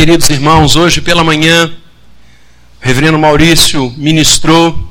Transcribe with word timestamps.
Queridos 0.00 0.30
irmãos, 0.30 0.76
hoje 0.76 1.02
pela 1.02 1.22
manhã, 1.22 1.66
o 1.66 1.72
reverendo 2.80 3.18
Maurício 3.18 3.92
ministrou 3.98 4.90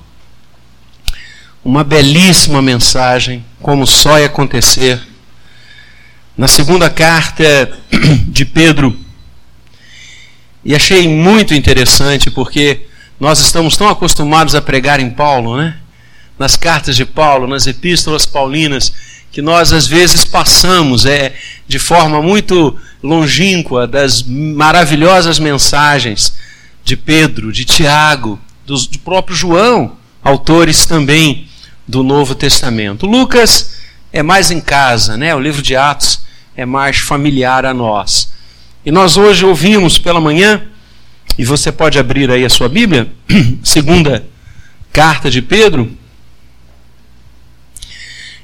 uma 1.66 1.84
belíssima 1.84 2.62
mensagem, 2.62 3.44
como 3.60 3.88
só 3.88 4.20
ia 4.20 4.28
acontecer, 4.28 5.02
na 6.38 6.48
segunda 6.48 6.92
carta 6.92 7.76
de 8.30 8.46
Pedro. 8.46 8.96
E 10.64 10.76
achei 10.76 11.08
muito 11.08 11.56
interessante, 11.56 12.30
porque 12.30 12.82
nós 13.20 13.40
estamos 13.40 13.76
tão 13.76 13.90
acostumados 13.90 14.54
a 14.54 14.62
pregar 14.62 15.00
em 15.00 15.10
Paulo, 15.10 15.58
né? 15.58 15.76
Nas 16.38 16.56
cartas 16.56 16.96
de 16.96 17.04
Paulo, 17.04 17.48
nas 17.48 17.66
epístolas 17.66 18.28
paulinas, 18.28 18.94
que 19.32 19.42
nós 19.42 19.72
às 19.72 19.86
vezes 19.86 20.26
passamos 20.26 21.06
é, 21.06 21.34
de 21.68 21.78
forma 21.78 22.22
muito 22.22 22.78
longínqua 23.02 23.88
das 23.88 24.24
maravilhosas 24.24 25.40
mensagens 25.40 26.34
de 26.84 26.98
Pedro, 26.98 27.52
de 27.52 27.66
Tiago, 27.66 28.40
do, 28.66 28.76
do 28.76 29.00
próprio 29.00 29.36
João, 29.36 29.98
autores 30.24 30.86
também 30.86 31.48
do 31.88 32.04
Novo 32.04 32.36
Testamento. 32.36 33.06
Lucas 33.06 33.78
é 34.12 34.24
mais 34.24 34.52
em 34.52 34.60
casa, 34.60 35.18
né? 35.18 35.34
O 35.36 35.40
livro 35.40 35.62
de 35.62 35.76
Atos 35.76 36.22
é 36.56 36.66
mais 36.66 36.98
familiar 36.98 37.66
a 37.66 37.74
nós. 37.74 38.32
E 38.86 38.92
nós 38.92 39.18
hoje 39.18 39.46
ouvimos 39.46 39.98
pela 39.98 40.20
manhã, 40.20 40.64
e 41.38 41.46
você 41.46 41.72
pode 41.72 42.00
abrir 42.00 42.30
aí 42.32 42.44
a 42.44 42.50
sua 42.50 42.68
Bíblia, 42.68 43.12
segunda 43.64 44.26
carta 44.92 45.30
de 45.30 45.42
Pedro, 45.42 45.92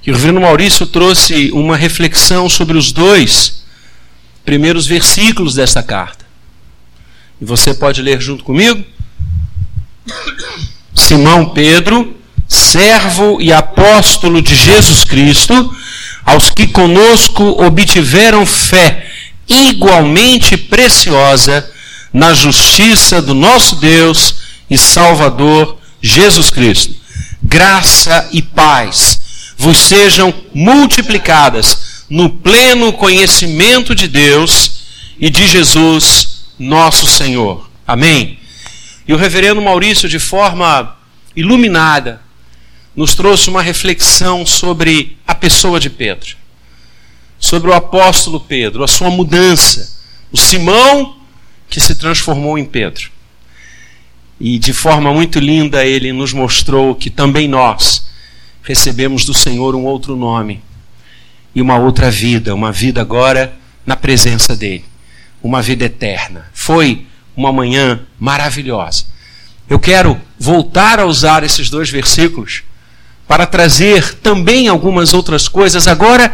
que 0.06 0.12
o 0.12 0.14
reverendo 0.14 0.40
Maurício 0.40 0.86
trouxe 0.86 1.50
uma 1.52 1.76
reflexão 1.76 2.48
sobre 2.48 2.78
os 2.78 2.92
dois 2.92 3.64
primeiros 4.46 4.86
versículos 4.86 5.56
desta 5.56 5.82
carta. 5.82 6.24
E 7.42 7.44
você 7.44 7.74
pode 7.74 8.04
ler 8.04 8.22
junto 8.22 8.44
comigo? 8.44 8.86
Simão 10.94 11.50
Pedro, 11.50 12.16
servo 12.48 13.42
e 13.42 13.52
apóstolo 13.52 14.44
de 14.44 14.54
Jesus 14.54 15.04
Cristo, 15.06 15.76
aos 16.24 16.52
que 16.52 16.68
conosco 16.68 17.44
obtiveram 17.66 18.46
fé 18.46 19.12
igualmente 19.50 20.56
preciosa 20.56 21.68
na 22.14 22.32
justiça 22.32 23.24
do 23.24 23.34
nosso 23.34 23.78
Deus 23.78 24.36
e 24.70 24.78
Salvador 24.78 25.80
Jesus 26.00 26.52
Cristo. 26.52 26.94
Graça 27.42 28.30
e 28.32 28.44
paz 28.44 29.25
vos 29.58 29.78
sejam 29.78 30.34
multiplicadas 30.54 32.06
no 32.10 32.30
pleno 32.30 32.94
conhecimento 32.94 33.96
de 33.96 34.08
Deus 34.08 34.86
e 35.20 35.30
de 35.30 35.48
Jesus, 35.48 36.46
nosso 36.60 37.08
Senhor. 37.08 37.70
Amém. 37.88 38.40
E 39.08 39.14
o 39.14 39.18
reverendo 39.18 39.62
Maurício, 39.62 40.10
de 40.10 40.20
forma 40.20 40.96
iluminada, 41.36 42.22
nos 42.96 43.14
trouxe 43.14 43.50
uma 43.50 43.62
reflexão 43.62 44.46
sobre 44.46 45.18
a 45.28 45.36
pessoa 45.36 45.80
de 45.80 45.90
Pedro, 45.90 46.36
sobre 47.40 47.70
o 47.70 47.74
apóstolo 47.74 48.40
Pedro, 48.40 48.84
a 48.84 48.88
sua 48.88 49.10
mudança, 49.10 50.00
o 50.32 50.38
Simão 50.38 51.18
que 51.70 51.80
se 51.80 51.96
transformou 51.96 52.58
em 52.58 52.66
Pedro. 52.66 53.12
E 54.40 54.58
de 54.58 54.74
forma 54.74 55.14
muito 55.14 55.40
linda 55.40 55.86
ele 55.86 56.12
nos 56.12 56.34
mostrou 56.34 56.96
que 56.96 57.10
também 57.10 57.48
nós 57.48 58.06
recebemos 58.66 59.24
do 59.24 59.34
Senhor 59.34 59.76
um 59.76 59.86
outro 59.86 60.16
nome 60.16 60.62
e 61.54 61.62
uma 61.62 61.78
outra 61.78 62.10
vida, 62.10 62.54
uma 62.54 62.72
vida 62.72 63.00
agora 63.00 63.54
na 63.86 63.96
presença 63.96 64.56
dele, 64.56 64.84
uma 65.42 65.62
vida 65.62 65.86
eterna. 65.86 66.48
Foi 66.52 67.06
uma 67.38 67.54
manhã 67.54 68.02
maravilhosa. 68.20 69.06
Eu 69.70 69.80
quero 69.80 70.20
voltar 70.40 71.00
a 71.00 71.06
usar 71.06 71.44
esses 71.44 71.70
dois 71.70 71.92
versículos 71.92 72.64
para 73.28 73.46
trazer 73.46 74.16
também 74.16 74.68
algumas 74.68 75.14
outras 75.14 75.48
coisas, 75.48 75.88
agora 75.88 76.34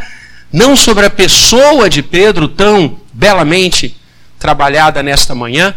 não 0.51 0.75
sobre 0.75 1.05
a 1.05 1.09
pessoa 1.09 1.89
de 1.89 2.01
Pedro 2.01 2.47
tão 2.47 2.97
belamente 3.11 3.95
trabalhada 4.39 5.03
nesta 5.03 5.35
manhã, 5.35 5.75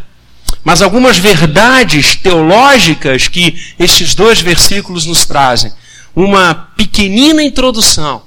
mas 0.62 0.82
algumas 0.82 1.18
verdades 1.18 2.14
teológicas 2.14 3.26
que 3.26 3.60
estes 3.78 4.14
dois 4.14 4.40
versículos 4.40 5.04
nos 5.04 5.26
trazem 5.26 5.72
uma 6.14 6.54
pequenina 6.54 7.42
introdução 7.42 8.26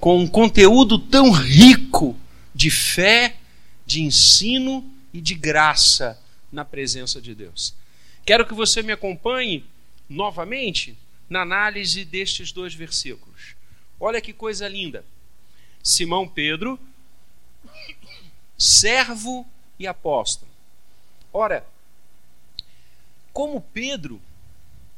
com 0.00 0.18
um 0.18 0.26
conteúdo 0.26 0.98
tão 0.98 1.30
rico 1.30 2.16
de 2.54 2.70
fé, 2.70 3.36
de 3.84 4.02
ensino 4.02 4.84
e 5.12 5.20
de 5.20 5.34
graça 5.34 6.20
na 6.50 6.64
presença 6.64 7.20
de 7.20 7.34
Deus. 7.34 7.74
Quero 8.24 8.46
que 8.46 8.54
você 8.54 8.82
me 8.82 8.92
acompanhe 8.92 9.64
novamente 10.08 10.96
na 11.28 11.42
análise 11.42 12.04
destes 12.04 12.50
dois 12.50 12.74
versículos. 12.74 13.54
Olha 14.00 14.20
que 14.20 14.32
coisa 14.32 14.68
linda. 14.68 15.04
Simão 15.82 16.26
Pedro, 16.26 16.78
servo 18.58 19.46
e 19.78 19.86
apóstolo. 19.86 20.50
Ora, 21.32 21.66
como 23.32 23.60
Pedro 23.60 24.20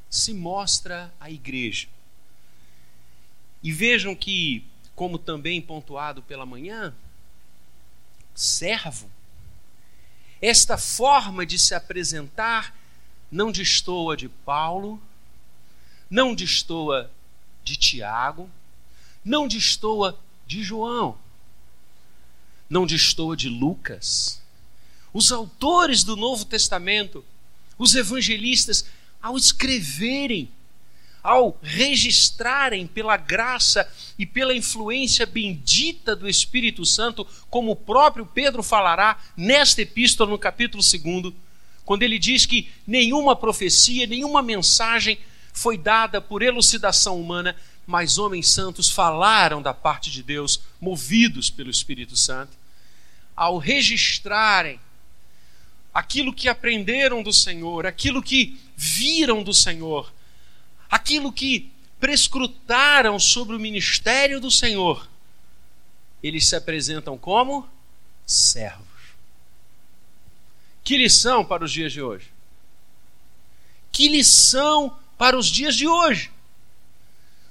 se 0.08 0.32
mostra 0.32 1.12
a 1.20 1.30
igreja? 1.30 1.88
E 3.62 3.72
vejam 3.72 4.14
que, 4.14 4.64
como 4.94 5.18
também 5.18 5.60
pontuado 5.60 6.22
pela 6.22 6.46
manhã, 6.46 6.94
servo, 8.34 9.10
esta 10.40 10.78
forma 10.78 11.44
de 11.44 11.58
se 11.58 11.74
apresentar 11.74 12.76
não 13.30 13.50
destoa 13.50 14.16
de 14.16 14.28
Paulo, 14.28 15.02
não 16.08 16.34
destoa 16.34 17.10
de 17.62 17.76
Tiago, 17.76 18.48
não 19.24 19.46
destoa 19.48 20.18
de 20.46 20.62
João, 20.62 21.18
não 22.70 22.86
destoa 22.86 23.36
de 23.36 23.48
Lucas. 23.48 24.40
Os 25.12 25.32
autores 25.32 26.04
do 26.04 26.16
Novo 26.16 26.44
Testamento, 26.44 27.24
os 27.76 27.94
evangelistas, 27.94 28.86
ao 29.20 29.36
escreverem 29.36 30.50
ao 31.28 31.58
registrarem 31.62 32.86
pela 32.86 33.18
graça 33.18 33.86
e 34.18 34.24
pela 34.24 34.54
influência 34.54 35.26
bendita 35.26 36.16
do 36.16 36.26
Espírito 36.26 36.86
Santo, 36.86 37.26
como 37.50 37.72
o 37.72 37.76
próprio 37.76 38.24
Pedro 38.24 38.62
falará 38.62 39.18
nesta 39.36 39.82
epístola, 39.82 40.30
no 40.30 40.38
capítulo 40.38 40.82
2, 40.82 41.34
quando 41.84 42.02
ele 42.02 42.18
diz 42.18 42.46
que 42.46 42.70
nenhuma 42.86 43.36
profecia, 43.36 44.06
nenhuma 44.06 44.40
mensagem 44.40 45.18
foi 45.52 45.76
dada 45.76 46.18
por 46.18 46.40
elucidação 46.40 47.20
humana, 47.20 47.54
mas 47.86 48.16
homens 48.16 48.48
santos 48.48 48.88
falaram 48.88 49.60
da 49.60 49.74
parte 49.74 50.10
de 50.10 50.22
Deus, 50.22 50.62
movidos 50.80 51.50
pelo 51.50 51.70
Espírito 51.70 52.16
Santo. 52.16 52.56
Ao 53.36 53.58
registrarem 53.58 54.80
aquilo 55.92 56.32
que 56.32 56.48
aprenderam 56.48 57.22
do 57.22 57.34
Senhor, 57.34 57.84
aquilo 57.84 58.22
que 58.22 58.58
viram 58.74 59.42
do 59.42 59.52
Senhor, 59.52 60.10
aquilo 60.90 61.32
que 61.32 61.70
prescrutaram 62.00 63.18
sobre 63.18 63.56
o 63.56 63.60
ministério 63.60 64.40
do 64.40 64.50
Senhor, 64.50 65.08
eles 66.22 66.46
se 66.46 66.56
apresentam 66.56 67.16
como 67.18 67.68
servos. 68.26 68.86
Que 70.84 70.96
lição 70.96 71.44
para 71.44 71.64
os 71.64 71.72
dias 71.72 71.92
de 71.92 72.00
hoje? 72.00 72.30
Que 73.92 74.08
lição 74.08 74.96
para 75.16 75.36
os 75.36 75.46
dias 75.46 75.74
de 75.74 75.86
hoje? 75.86 76.30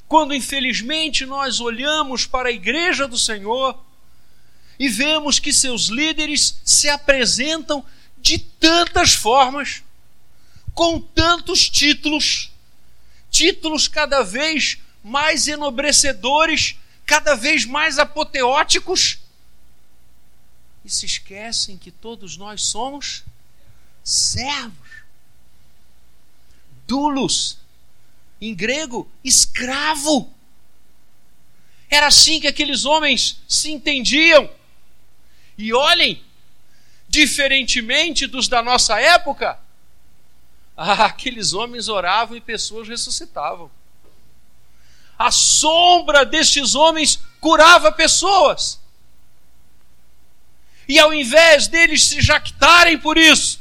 Quando 0.08 0.34
infelizmente 0.34 1.26
nós 1.26 1.60
olhamos 1.60 2.26
para 2.26 2.50
a 2.50 2.52
igreja 2.52 3.08
do 3.08 3.18
Senhor 3.18 3.78
e 4.80 4.88
vemos 4.88 5.40
que 5.40 5.52
seus 5.52 5.88
líderes 5.88 6.62
se 6.64 6.88
apresentam 6.88 7.84
de 8.18 8.40
tantas 8.40 9.14
formas, 9.14 9.84
com 10.74 11.00
tantos 11.00 11.70
títulos, 11.70 12.52
títulos 13.30 13.88
cada 13.88 14.24
vez 14.24 14.78
mais 15.04 15.48
enobrecedores, 15.48 16.76
cada 17.06 17.36
vez 17.36 17.66
mais 17.66 17.98
apoteóticos, 17.98 19.20
e 20.84 20.90
se 20.90 21.06
esquecem 21.06 21.78
que 21.78 21.92
todos 21.92 22.38
nós 22.38 22.64
somos 22.64 23.24
servos. 24.04 24.88
Dulos, 26.88 27.58
em 28.40 28.56
grego, 28.56 29.12
escravo. 29.22 30.34
Era 31.90 32.08
assim 32.08 32.40
que 32.40 32.48
aqueles 32.48 32.86
homens 32.86 33.42
se 33.50 33.70
entendiam. 33.70 34.50
E 35.58 35.74
olhem, 35.74 36.24
diferentemente 37.10 38.26
dos 38.26 38.48
da 38.48 38.64
nossa 38.64 38.98
época, 38.98 39.60
aqueles 41.06 41.54
homens 41.54 41.90
oravam 41.90 42.38
e 42.38 42.42
pessoas 42.42 42.88
ressuscitavam. 42.88 43.72
A 45.18 45.32
sombra 45.32 46.24
destes 46.24 46.76
homens 46.76 47.20
curava 47.42 47.92
pessoas. 47.92 48.80
E 50.88 51.00
ao 51.00 51.12
invés 51.12 51.68
deles 51.68 52.06
se 52.06 52.22
jactarem 52.22 52.98
por 52.98 53.18
isso, 53.18 53.60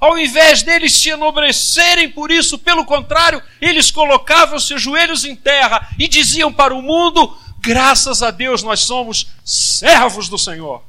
ao 0.00 0.18
invés 0.18 0.62
deles 0.62 0.92
se 0.92 1.10
enobrecerem 1.10 2.10
por 2.10 2.30
isso, 2.30 2.58
pelo 2.58 2.84
contrário, 2.84 3.42
eles 3.60 3.90
colocavam 3.90 4.58
seus 4.58 4.82
joelhos 4.82 5.24
em 5.24 5.36
terra 5.36 5.88
e 5.98 6.08
diziam 6.08 6.52
para 6.52 6.74
o 6.74 6.82
mundo: 6.82 7.38
graças 7.60 8.22
a 8.22 8.30
Deus 8.30 8.62
nós 8.62 8.80
somos 8.80 9.28
servos 9.44 10.28
do 10.28 10.38
Senhor. 10.38 10.82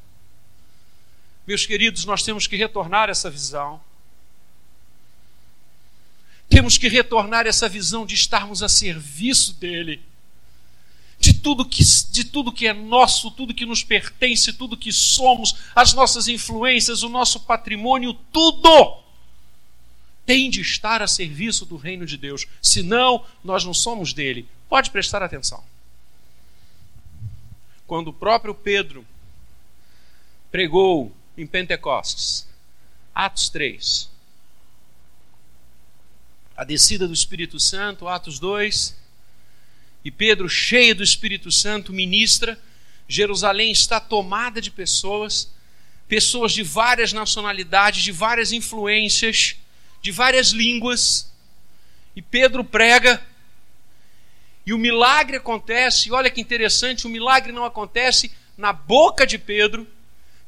Meus 1.45 1.65
queridos, 1.65 2.05
nós 2.05 2.23
temos 2.23 2.47
que 2.47 2.55
retornar 2.55 3.09
essa 3.09 3.29
visão. 3.29 3.79
Temos 6.55 6.77
que 6.77 6.87
retornar 6.87 7.45
essa 7.45 7.67
visão 7.67 8.05
de 8.05 8.15
estarmos 8.15 8.63
a 8.63 8.69
serviço 8.69 9.55
dele. 9.55 10.01
De 11.19 11.33
tudo, 11.33 11.65
que, 11.65 11.83
de 11.83 12.23
tudo 12.23 12.49
que 12.49 12.65
é 12.65 12.71
nosso, 12.71 13.29
tudo 13.29 13.53
que 13.53 13.65
nos 13.65 13.83
pertence, 13.83 14.53
tudo 14.53 14.77
que 14.77 14.89
somos, 14.93 15.53
as 15.75 15.91
nossas 15.91 16.29
influências, 16.29 17.03
o 17.03 17.09
nosso 17.09 17.41
patrimônio, 17.41 18.13
tudo 18.31 19.03
tem 20.25 20.49
de 20.49 20.61
estar 20.61 21.01
a 21.01 21.07
serviço 21.07 21.65
do 21.65 21.75
reino 21.75 22.05
de 22.05 22.15
Deus. 22.15 22.47
Senão, 22.61 23.25
nós 23.43 23.65
não 23.65 23.73
somos 23.73 24.13
dele. 24.13 24.47
Pode 24.69 24.91
prestar 24.91 25.21
atenção. 25.21 25.61
Quando 27.85 28.07
o 28.07 28.13
próprio 28.13 28.55
Pedro 28.55 29.05
pregou 30.49 31.11
em 31.37 31.45
Pentecostes, 31.45 32.47
Atos 33.13 33.49
3, 33.49 34.14
a 36.55 36.63
descida 36.63 37.07
do 37.07 37.13
Espírito 37.13 37.59
Santo, 37.59 38.07
Atos 38.07 38.39
2, 38.39 38.95
e 40.03 40.11
Pedro, 40.11 40.47
cheio 40.47 40.95
do 40.95 41.03
Espírito 41.03 41.51
Santo, 41.51 41.91
ministra. 41.91 42.59
Jerusalém 43.07 43.71
está 43.71 43.99
tomada 43.99 44.61
de 44.61 44.71
pessoas, 44.71 45.51
pessoas 46.07 46.51
de 46.53 46.63
várias 46.63 47.13
nacionalidades, 47.13 48.03
de 48.03 48.11
várias 48.11 48.51
influências 48.51 49.57
de 50.05 50.11
várias 50.11 50.49
línguas, 50.49 51.33
e 52.15 52.21
Pedro 52.21 52.63
prega, 52.63 53.19
e 54.63 54.71
o 54.71 54.77
milagre 54.77 55.37
acontece, 55.37 56.11
olha 56.11 56.29
que 56.29 56.39
interessante, 56.39 57.07
o 57.07 57.09
milagre 57.09 57.51
não 57.51 57.65
acontece 57.65 58.31
na 58.55 58.71
boca 58.71 59.25
de 59.25 59.39
Pedro. 59.39 59.87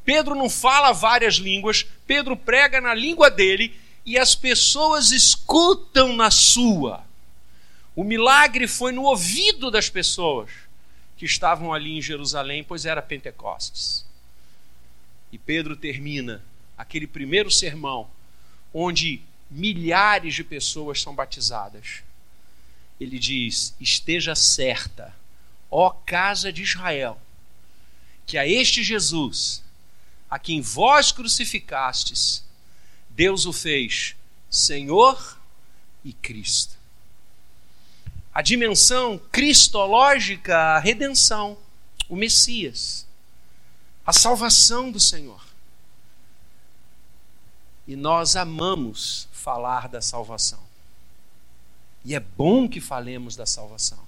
Pedro 0.06 0.36
não 0.36 0.48
fala 0.48 0.92
várias 0.92 1.38
línguas, 1.38 1.88
Pedro 2.06 2.38
prega 2.38 2.80
na 2.80 2.94
língua 2.94 3.32
dele 3.32 3.76
e 4.08 4.18
as 4.18 4.34
pessoas 4.34 5.12
escutam 5.12 6.16
na 6.16 6.32
sua. 6.32 7.06
O 7.94 8.06
milagre 8.06 8.66
foi 8.66 8.94
no 8.94 9.04
ouvido 9.04 9.70
das 9.70 9.90
pessoas 9.90 10.50
que 11.18 11.26
estavam 11.26 11.74
ali 11.74 11.98
em 11.98 12.02
Jerusalém, 12.02 12.64
pois 12.64 12.86
era 12.86 13.02
Pentecostes. 13.02 14.06
E 15.30 15.38
Pedro 15.38 15.76
termina 15.76 16.42
aquele 16.78 17.06
primeiro 17.06 17.52
sermão, 17.52 18.10
onde 18.74 19.22
milhares 19.52 20.36
de 20.36 20.44
pessoas 20.44 21.02
são 21.02 21.14
batizadas. 21.14 22.02
Ele 22.98 23.20
diz: 23.20 23.76
Esteja 23.78 24.36
certa, 24.36 25.14
ó 25.70 25.90
casa 25.90 26.54
de 26.54 26.64
Israel, 26.64 27.20
que 28.26 28.38
a 28.38 28.48
este 28.48 28.82
Jesus, 28.84 29.62
a 30.30 30.40
quem 30.40 30.62
vós 30.62 31.12
crucificastes, 31.12 32.47
Deus 33.18 33.48
o 33.48 33.52
fez 33.52 34.16
Senhor 34.48 35.40
e 36.06 36.14
Cristo. 36.14 36.78
A 38.32 38.44
dimensão 38.44 39.20
cristológica, 39.32 40.56
a 40.56 40.80
redenção, 40.80 41.58
o 42.08 42.16
Messias, 42.16 43.08
a 44.06 44.14
salvação 44.14 44.92
do 44.92 45.00
Senhor. 45.00 45.44
E 47.88 47.96
nós 47.96 48.36
amamos 48.36 49.28
falar 49.32 49.88
da 49.88 50.00
salvação. 50.00 50.60
E 52.06 52.14
é 52.14 52.20
bom 52.20 52.70
que 52.70 52.80
falemos 52.80 53.36
da 53.36 53.48
salvação. 53.48 54.00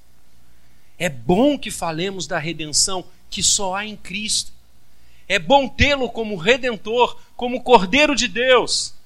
É 1.00 1.10
bom 1.10 1.58
que 1.58 1.72
falemos 1.72 2.28
da 2.28 2.38
redenção 2.38 3.04
que 3.28 3.42
só 3.42 3.74
há 3.74 3.88
em 3.88 3.98
Cristo. 3.98 4.52
É 5.28 5.40
bom 5.40 5.68
tê-lo 5.68 6.12
como 6.12 6.36
redentor, 6.36 7.20
como 7.36 7.64
Cordeiro 7.64 8.16
de 8.16 8.28
Deus, 8.28 8.99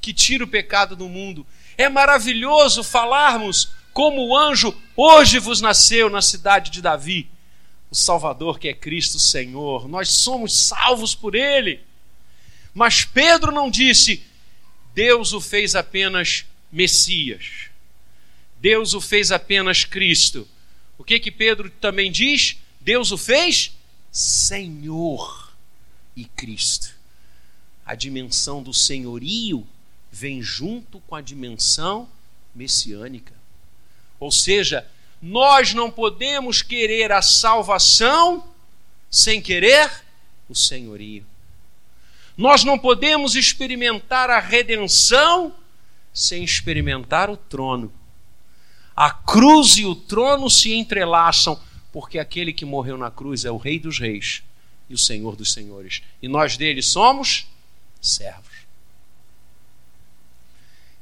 que 0.00 0.12
tira 0.12 0.44
o 0.44 0.48
pecado 0.48 0.94
do 0.94 1.08
mundo. 1.08 1.46
É 1.76 1.88
maravilhoso 1.88 2.82
falarmos 2.82 3.70
como 3.92 4.26
o 4.26 4.36
anjo 4.36 4.76
hoje 4.94 5.38
vos 5.38 5.60
nasceu 5.60 6.10
na 6.10 6.20
cidade 6.20 6.70
de 6.70 6.82
Davi, 6.82 7.30
o 7.90 7.94
Salvador 7.94 8.58
que 8.58 8.68
é 8.68 8.74
Cristo 8.74 9.18
Senhor. 9.18 9.88
Nós 9.88 10.10
somos 10.10 10.56
salvos 10.56 11.14
por 11.14 11.34
ele. 11.34 11.80
Mas 12.74 13.04
Pedro 13.04 13.50
não 13.50 13.70
disse: 13.70 14.22
Deus 14.94 15.32
o 15.32 15.40
fez 15.40 15.74
apenas 15.74 16.44
Messias. 16.70 17.70
Deus 18.60 18.94
o 18.94 19.00
fez 19.00 19.32
apenas 19.32 19.84
Cristo. 19.84 20.46
O 20.98 21.04
que 21.04 21.20
que 21.20 21.30
Pedro 21.30 21.70
também 21.70 22.10
diz? 22.10 22.56
Deus 22.80 23.12
o 23.12 23.18
fez 23.18 23.72
Senhor 24.12 25.52
e 26.14 26.24
Cristo. 26.24 26.94
A 27.84 27.94
dimensão 27.94 28.62
do 28.62 28.74
senhorio 28.74 29.66
vem 30.16 30.40
junto 30.40 30.98
com 31.00 31.14
a 31.14 31.20
dimensão 31.20 32.08
messiânica. 32.54 33.34
Ou 34.18 34.32
seja, 34.32 34.86
nós 35.20 35.74
não 35.74 35.90
podemos 35.90 36.62
querer 36.62 37.12
a 37.12 37.20
salvação 37.20 38.48
sem 39.10 39.42
querer 39.42 39.90
o 40.48 40.54
senhorio. 40.54 41.26
Nós 42.34 42.64
não 42.64 42.78
podemos 42.78 43.34
experimentar 43.34 44.30
a 44.30 44.40
redenção 44.40 45.54
sem 46.14 46.42
experimentar 46.42 47.28
o 47.28 47.36
trono. 47.36 47.92
A 48.94 49.10
cruz 49.10 49.76
e 49.76 49.84
o 49.84 49.94
trono 49.94 50.48
se 50.48 50.72
entrelaçam, 50.72 51.60
porque 51.92 52.18
aquele 52.18 52.54
que 52.54 52.64
morreu 52.64 52.96
na 52.96 53.10
cruz 53.10 53.44
é 53.44 53.50
o 53.50 53.58
Rei 53.58 53.78
dos 53.78 53.98
Reis 53.98 54.42
e 54.88 54.94
o 54.94 54.98
Senhor 54.98 55.36
dos 55.36 55.52
Senhores. 55.52 56.02
E 56.22 56.28
nós 56.28 56.56
dele 56.56 56.80
somos 56.80 57.46
servos. 58.00 58.45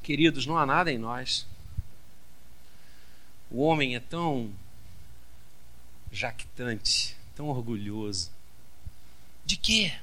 Queridos, 0.05 0.45
não 0.45 0.59
há 0.59 0.67
nada 0.67 0.93
em 0.93 0.99
nós. 0.99 1.47
O 3.51 3.63
homem 3.63 3.97
é 3.97 4.01
tão 4.01 4.53
jactante, 6.13 7.17
tão 7.35 7.49
orgulhoso. 7.49 8.31
De 9.47 9.57
quê? 9.57 9.95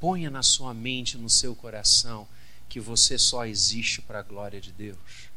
Ponha 0.00 0.28
na 0.28 0.42
sua 0.42 0.74
mente, 0.74 1.16
no 1.16 1.30
seu 1.30 1.54
coração, 1.54 2.26
que 2.68 2.80
você 2.80 3.16
só 3.16 3.46
existe 3.46 4.02
para 4.02 4.18
a 4.18 4.22
glória 4.22 4.60
de 4.60 4.72
Deus. 4.72 5.28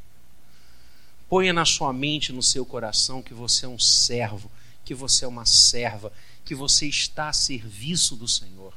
Ponha 1.29 1.53
na 1.53 1.63
sua 1.63 1.93
mente, 1.93 2.33
no 2.33 2.41
seu 2.41 2.65
coração, 2.65 3.21
que 3.21 3.35
você 3.35 3.67
é 3.67 3.69
um 3.69 3.77
servo, 3.77 4.51
que 4.83 4.95
você 4.95 5.25
é 5.25 5.27
uma 5.27 5.45
serva, 5.45 6.11
que 6.43 6.55
você 6.55 6.87
está 6.87 7.29
a 7.29 7.33
serviço 7.33 8.15
do 8.15 8.27
Senhor. 8.27 8.73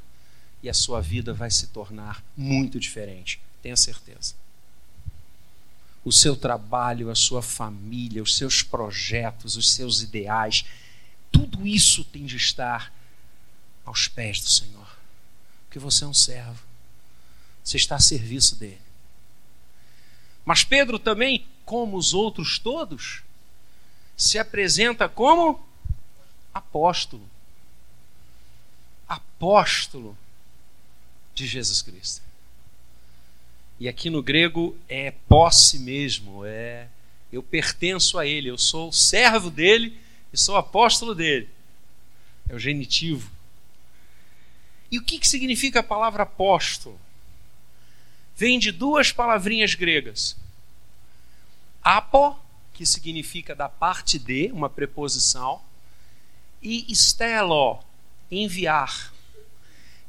E 0.62 0.68
a 0.68 0.74
sua 0.74 1.00
vida 1.00 1.32
vai 1.32 1.50
se 1.50 1.68
tornar 1.68 2.22
muito 2.36 2.78
diferente, 2.78 3.40
tenha 3.62 3.76
certeza. 3.76 4.34
O 6.04 6.12
seu 6.12 6.36
trabalho, 6.36 7.10
a 7.10 7.14
sua 7.14 7.42
família, 7.42 8.22
os 8.22 8.36
seus 8.36 8.62
projetos, 8.62 9.56
os 9.56 9.72
seus 9.72 10.02
ideais, 10.02 10.64
tudo 11.30 11.66
isso 11.66 12.04
tem 12.04 12.26
de 12.26 12.36
estar 12.36 12.92
aos 13.84 14.08
pés 14.08 14.40
do 14.40 14.48
Senhor. 14.48 14.88
Porque 15.64 15.78
você 15.78 16.04
é 16.04 16.06
um 16.06 16.14
servo. 16.14 16.62
Você 17.62 17.76
está 17.76 17.96
a 17.96 18.00
serviço 18.00 18.56
dele. 18.56 18.80
Mas 20.44 20.64
Pedro 20.64 20.98
também, 20.98 21.46
como 21.64 21.96
os 21.96 22.14
outros 22.14 22.58
todos, 22.58 23.22
se 24.16 24.38
apresenta 24.38 25.08
como 25.08 25.64
apóstolo. 26.52 27.28
Apóstolo 29.08 30.16
de 31.40 31.46
Jesus 31.46 31.82
Cristo. 31.82 32.22
E 33.78 33.88
aqui 33.88 34.10
no 34.10 34.22
grego 34.22 34.76
é 34.88 35.10
posse 35.26 35.78
mesmo, 35.78 36.44
é 36.44 36.86
eu 37.32 37.42
pertenço 37.42 38.18
a 38.18 38.26
ele, 38.26 38.50
eu 38.50 38.58
sou 38.58 38.92
servo 38.92 39.50
dele 39.50 39.98
e 40.32 40.36
sou 40.36 40.56
apóstolo 40.56 41.14
dele. 41.14 41.48
É 42.48 42.54
o 42.54 42.58
genitivo. 42.58 43.30
E 44.90 44.98
o 44.98 45.04
que, 45.04 45.18
que 45.18 45.28
significa 45.28 45.80
a 45.80 45.84
palavra 45.84 46.24
apóstolo? 46.24 47.00
Vem 48.36 48.58
de 48.58 48.72
duas 48.72 49.12
palavrinhas 49.12 49.74
gregas. 49.74 50.36
Apo, 51.82 52.36
que 52.74 52.84
significa 52.84 53.54
da 53.54 53.68
parte 53.68 54.18
de, 54.18 54.50
uma 54.52 54.68
preposição, 54.68 55.62
e 56.60 56.92
stelo, 56.94 57.78
enviar. 58.30 59.12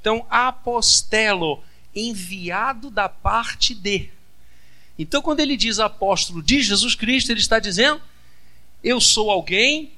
Então, 0.01 0.25
apostelo, 0.29 1.63
enviado 1.96 2.89
da 2.89 3.08
parte 3.08 3.75
de. 3.75 4.10
Então, 4.98 5.22
quando 5.22 5.39
ele 5.39 5.55
diz 5.55 5.79
apóstolo 5.79 6.41
de 6.41 6.62
Jesus 6.62 6.96
Cristo, 6.96 7.31
ele 7.31 7.39
está 7.39 7.60
dizendo: 7.60 8.01
eu 8.84 9.00
sou 9.00 9.29
alguém, 9.29 9.91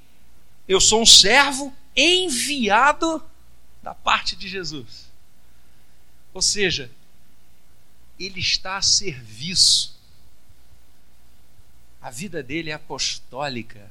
eu 0.68 0.82
sou 0.82 1.02
um 1.02 1.06
servo 1.06 1.74
enviado 1.96 3.24
da 3.82 3.96
parte 3.96 4.36
de 4.36 4.50
Jesus. 4.50 5.10
Ou 6.34 6.42
seja, 6.42 6.92
ele 8.20 8.40
está 8.40 8.78
a 8.78 8.82
serviço. 8.82 9.94
A 12.02 12.10
vida 12.10 12.44
dele 12.44 12.72
é 12.72 12.74
apostólica. 12.74 13.90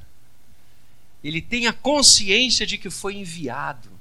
Ele 1.25 1.40
tem 1.40 1.66
a 1.66 1.73
consciência 1.73 2.66
de 2.66 2.76
que 2.76 2.90
foi 2.90 3.16
enviado. 3.16 3.92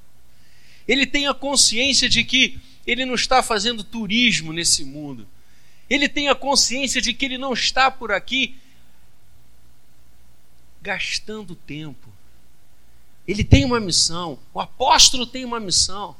Ele 0.86 1.06
tem 1.06 1.26
a 1.26 1.34
consciência 1.34 2.08
de 2.08 2.24
que 2.24 2.60
ele 2.86 3.04
não 3.04 3.14
está 3.14 3.42
fazendo 3.42 3.84
turismo 3.84 4.52
nesse 4.52 4.84
mundo. 4.84 5.26
Ele 5.88 6.08
tem 6.08 6.28
a 6.28 6.34
consciência 6.34 7.00
de 7.00 7.12
que 7.12 7.24
ele 7.24 7.38
não 7.38 7.52
está 7.52 7.90
por 7.90 8.10
aqui 8.12 8.56
gastando 10.80 11.54
tempo. 11.54 12.08
Ele 13.26 13.44
tem 13.44 13.64
uma 13.64 13.78
missão, 13.78 14.38
o 14.52 14.60
apóstolo 14.60 15.26
tem 15.26 15.44
uma 15.44 15.60
missão. 15.60 16.16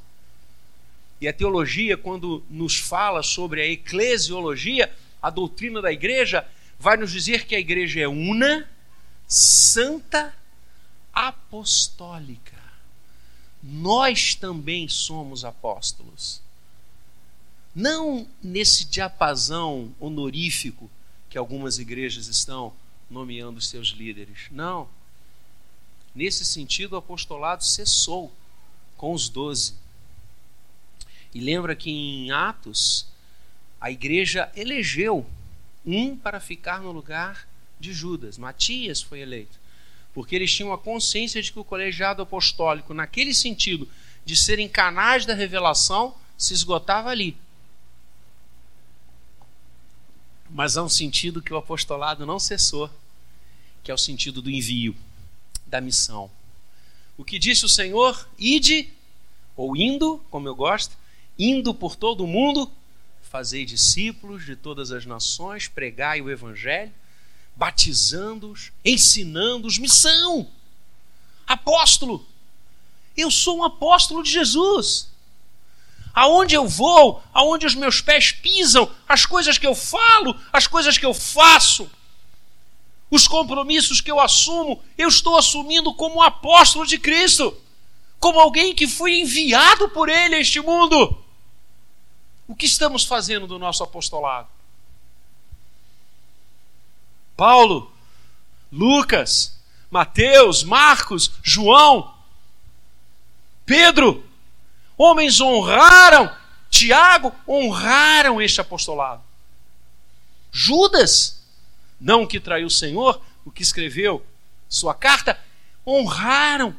E 1.20 1.26
a 1.26 1.32
teologia, 1.32 1.96
quando 1.96 2.44
nos 2.48 2.78
fala 2.78 3.22
sobre 3.22 3.60
a 3.60 3.66
eclesiologia, 3.66 4.92
a 5.20 5.30
doutrina 5.30 5.80
da 5.80 5.92
igreja, 5.92 6.46
vai 6.78 6.96
nos 6.96 7.12
dizer 7.12 7.46
que 7.46 7.54
a 7.54 7.60
igreja 7.60 8.00
é 8.00 8.08
una, 8.08 8.68
santa, 9.26 10.34
apostólica. 11.12 12.51
Nós 13.62 14.34
também 14.34 14.88
somos 14.88 15.44
apóstolos. 15.44 16.40
Não 17.74 18.26
nesse 18.42 18.84
diapasão 18.84 19.94
honorífico 20.00 20.90
que 21.30 21.38
algumas 21.38 21.78
igrejas 21.78 22.26
estão 22.26 22.72
nomeando 23.08 23.58
os 23.58 23.68
seus 23.68 23.88
líderes. 23.88 24.48
Não. 24.50 24.88
Nesse 26.14 26.44
sentido, 26.44 26.94
o 26.94 26.96
apostolado 26.96 27.64
cessou 27.64 28.32
com 28.96 29.12
os 29.14 29.28
doze. 29.28 29.74
E 31.34 31.40
lembra 31.40 31.74
que 31.74 31.90
em 31.90 32.30
Atos, 32.30 33.06
a 33.80 33.90
igreja 33.90 34.50
elegeu 34.54 35.26
um 35.84 36.16
para 36.16 36.40
ficar 36.40 36.80
no 36.80 36.92
lugar 36.92 37.48
de 37.80 37.92
Judas. 37.92 38.36
Matias 38.36 39.00
foi 39.00 39.20
eleito. 39.20 39.61
Porque 40.14 40.36
eles 40.36 40.52
tinham 40.52 40.72
a 40.72 40.78
consciência 40.78 41.42
de 41.42 41.52
que 41.52 41.58
o 41.58 41.64
colegiado 41.64 42.22
apostólico, 42.22 42.92
naquele 42.92 43.34
sentido 43.34 43.88
de 44.24 44.36
serem 44.36 44.68
canais 44.68 45.24
da 45.24 45.34
revelação, 45.34 46.14
se 46.36 46.52
esgotava 46.52 47.08
ali. 47.08 47.36
Mas 50.50 50.76
há 50.76 50.82
um 50.82 50.88
sentido 50.88 51.40
que 51.40 51.52
o 51.52 51.56
apostolado 51.56 52.26
não 52.26 52.38
cessou, 52.38 52.90
que 53.82 53.90
é 53.90 53.94
o 53.94 53.98
sentido 53.98 54.42
do 54.42 54.50
envio 54.50 54.94
da 55.66 55.80
missão. 55.80 56.30
O 57.16 57.24
que 57.24 57.38
disse 57.38 57.64
o 57.64 57.68
Senhor? 57.68 58.28
Ide, 58.38 58.90
ou 59.56 59.76
indo, 59.76 60.18
como 60.30 60.46
eu 60.46 60.54
gosto, 60.54 60.96
indo 61.38 61.72
por 61.72 61.96
todo 61.96 62.24
o 62.24 62.26
mundo, 62.26 62.70
fazei 63.22 63.64
discípulos 63.64 64.44
de 64.44 64.54
todas 64.54 64.92
as 64.92 65.06
nações, 65.06 65.68
pregai 65.68 66.20
o 66.20 66.30
Evangelho, 66.30 66.92
batizando-os, 67.54 68.72
ensinando-os, 68.84 69.78
missão. 69.78 70.48
Apóstolo, 71.46 72.26
eu 73.16 73.30
sou 73.30 73.58
um 73.58 73.64
apóstolo 73.64 74.22
de 74.22 74.30
Jesus. 74.30 75.10
Aonde 76.14 76.54
eu 76.54 76.68
vou, 76.68 77.22
aonde 77.32 77.66
os 77.66 77.74
meus 77.74 78.00
pés 78.00 78.32
pisam, 78.32 78.90
as 79.08 79.24
coisas 79.24 79.56
que 79.56 79.66
eu 79.66 79.74
falo, 79.74 80.38
as 80.52 80.66
coisas 80.66 80.98
que 80.98 81.06
eu 81.06 81.14
faço, 81.14 81.90
os 83.10 83.26
compromissos 83.26 84.00
que 84.00 84.10
eu 84.10 84.20
assumo, 84.20 84.82
eu 84.96 85.08
estou 85.08 85.36
assumindo 85.36 85.92
como 85.94 86.16
um 86.16 86.22
apóstolo 86.22 86.86
de 86.86 86.98
Cristo, 86.98 87.56
como 88.18 88.40
alguém 88.40 88.74
que 88.74 88.86
foi 88.86 89.20
enviado 89.20 89.88
por 89.88 90.08
Ele 90.08 90.34
a 90.34 90.40
este 90.40 90.60
mundo. 90.60 91.18
O 92.46 92.54
que 92.54 92.66
estamos 92.66 93.04
fazendo 93.04 93.46
do 93.46 93.58
nosso 93.58 93.82
apostolado? 93.82 94.48
Paulo, 97.36 97.92
Lucas, 98.70 99.58
Mateus, 99.90 100.64
Marcos, 100.64 101.32
João, 101.42 102.14
Pedro, 103.66 104.24
homens 104.96 105.40
honraram, 105.40 106.34
Tiago, 106.70 107.32
honraram 107.46 108.40
este 108.40 108.60
apostolado. 108.60 109.22
Judas, 110.50 111.42
não 112.00 112.24
o 112.24 112.26
que 112.26 112.40
traiu 112.40 112.66
o 112.66 112.70
Senhor, 112.70 113.20
o 113.44 113.50
que 113.50 113.62
escreveu 113.62 114.24
sua 114.68 114.94
carta, 114.94 115.38
honraram 115.86 116.74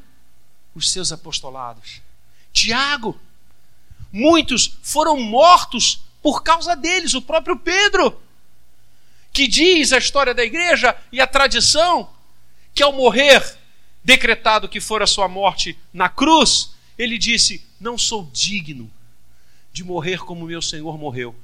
os 0.75 0.91
seus 0.91 1.11
apostolados. 1.11 2.01
Tiago, 2.51 3.19
muitos 4.11 4.77
foram 4.81 5.19
mortos 5.19 6.01
por 6.21 6.43
causa 6.43 6.75
deles, 6.75 7.13
o 7.13 7.21
próprio 7.21 7.57
Pedro, 7.57 8.19
que 9.33 9.47
diz 9.47 9.91
a 9.91 9.97
história 9.97 10.33
da 10.33 10.43
igreja 10.43 10.95
e 11.11 11.19
a 11.19 11.25
tradição 11.25 12.09
que 12.73 12.83
ao 12.83 12.93
morrer, 12.93 13.57
decretado 14.03 14.69
que 14.69 14.79
fora 14.79 15.07
sua 15.07 15.27
morte 15.27 15.77
na 15.91 16.07
cruz, 16.07 16.75
ele 16.97 17.17
disse: 17.17 17.65
Não 17.79 17.97
sou 17.97 18.29
digno 18.31 18.89
de 19.71 19.83
morrer 19.83 20.19
como 20.19 20.45
meu 20.45 20.61
Senhor 20.61 20.97
morreu 20.97 21.35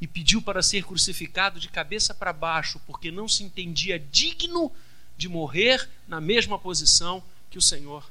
e 0.00 0.06
pediu 0.06 0.40
para 0.40 0.62
ser 0.62 0.84
crucificado 0.84 1.60
de 1.60 1.68
cabeça 1.68 2.14
para 2.14 2.32
baixo, 2.32 2.80
porque 2.86 3.10
não 3.10 3.28
se 3.28 3.44
entendia 3.44 3.98
digno 3.98 4.72
de 5.16 5.28
morrer 5.28 5.88
na 6.08 6.20
mesma 6.20 6.58
posição 6.58 7.22
que 7.50 7.58
o 7.58 7.62
Senhor. 7.62 8.04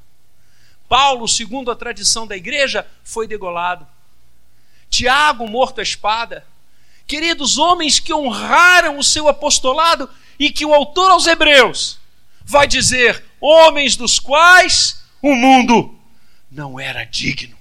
Paulo, 0.87 1.27
segundo 1.27 1.71
a 1.71 1.75
tradição 1.75 2.27
da 2.27 2.35
igreja, 2.35 2.87
foi 3.03 3.27
degolado. 3.27 3.87
Tiago, 4.89 5.47
morto 5.47 5.79
à 5.79 5.83
espada. 5.83 6.45
Queridos 7.11 7.57
homens 7.57 7.99
que 7.99 8.13
honraram 8.13 8.97
o 8.97 9.03
seu 9.03 9.27
apostolado 9.27 10.09
e 10.39 10.49
que 10.49 10.65
o 10.65 10.73
autor 10.73 11.11
aos 11.11 11.27
Hebreus 11.27 11.99
vai 12.41 12.65
dizer: 12.65 13.21
homens 13.41 13.97
dos 13.97 14.17
quais 14.17 15.03
o 15.21 15.35
mundo 15.35 15.93
não 16.49 16.79
era 16.79 17.03
digno 17.03 17.57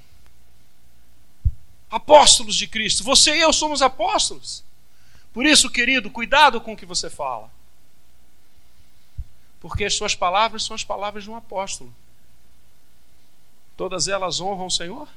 apóstolos 1.91 2.55
de 2.55 2.69
Cristo. 2.69 3.03
Você 3.03 3.37
e 3.37 3.41
eu 3.41 3.53
somos 3.53 3.83
apóstolos. 3.83 4.63
Por 5.33 5.45
isso, 5.45 5.69
querido, 5.69 6.09
cuidado 6.11 6.61
com 6.61 6.75
o 6.75 6.77
que 6.77 6.87
você 6.87 7.11
fala. 7.11 7.51
Porque 9.59 9.85
as 9.85 9.95
suas 9.95 10.15
palavras 10.15 10.63
são 10.63 10.75
as 10.77 10.85
palavras 10.85 11.25
de 11.25 11.31
um 11.31 11.35
apóstolo. 11.35 11.93
Todas 13.77 14.07
elas 14.07 14.41
honram 14.41 14.67
o 14.67 14.71
Senhor? 14.71 15.09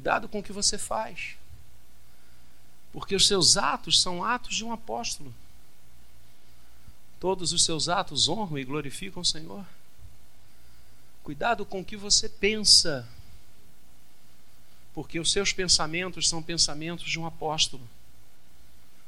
Cuidado 0.00 0.30
com 0.30 0.38
o 0.38 0.42
que 0.42 0.50
você 0.50 0.78
faz. 0.78 1.36
Porque 2.90 3.14
os 3.14 3.26
seus 3.26 3.58
atos 3.58 4.00
são 4.00 4.24
atos 4.24 4.56
de 4.56 4.64
um 4.64 4.72
apóstolo. 4.72 5.34
Todos 7.20 7.52
os 7.52 7.62
seus 7.62 7.86
atos 7.86 8.26
honram 8.26 8.58
e 8.58 8.64
glorificam 8.64 9.20
o 9.20 9.26
Senhor. 9.26 9.62
Cuidado 11.22 11.66
com 11.66 11.80
o 11.80 11.84
que 11.84 11.98
você 11.98 12.30
pensa, 12.30 13.06
porque 14.94 15.20
os 15.20 15.30
seus 15.30 15.52
pensamentos 15.52 16.30
são 16.30 16.42
pensamentos 16.42 17.10
de 17.10 17.20
um 17.20 17.26
apóstolo. 17.26 17.86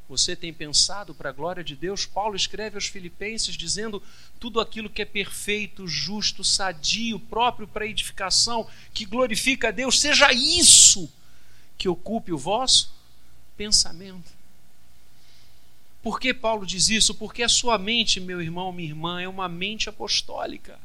Você 0.08 0.36
tem 0.36 0.52
pensado 0.52 1.14
para 1.14 1.30
a 1.30 1.32
glória 1.32 1.64
de 1.64 1.74
Deus? 1.74 2.04
Paulo 2.04 2.36
escreve 2.36 2.76
aos 2.76 2.86
Filipenses 2.86 3.56
dizendo: 3.56 4.02
tudo 4.38 4.60
aquilo 4.60 4.90
que 4.90 5.02
é 5.02 5.06
perfeito, 5.06 5.86
justo, 5.86 6.44
sadio, 6.44 7.18
próprio 7.18 7.66
para 7.66 7.86
edificação, 7.86 8.68
que 8.92 9.04
glorifica 9.04 9.68
a 9.68 9.70
Deus, 9.70 10.00
seja 10.00 10.32
isso 10.32 11.10
que 11.78 11.88
ocupe 11.88 12.32
o 12.32 12.38
vosso 12.38 12.92
pensamento. 13.56 14.30
Por 16.02 16.18
que 16.18 16.34
Paulo 16.34 16.66
diz 16.66 16.88
isso? 16.88 17.14
Porque 17.14 17.42
a 17.42 17.48
sua 17.48 17.78
mente, 17.78 18.20
meu 18.20 18.42
irmão, 18.42 18.72
minha 18.72 18.88
irmã, 18.88 19.22
é 19.22 19.28
uma 19.28 19.48
mente 19.48 19.88
apostólica 19.88 20.78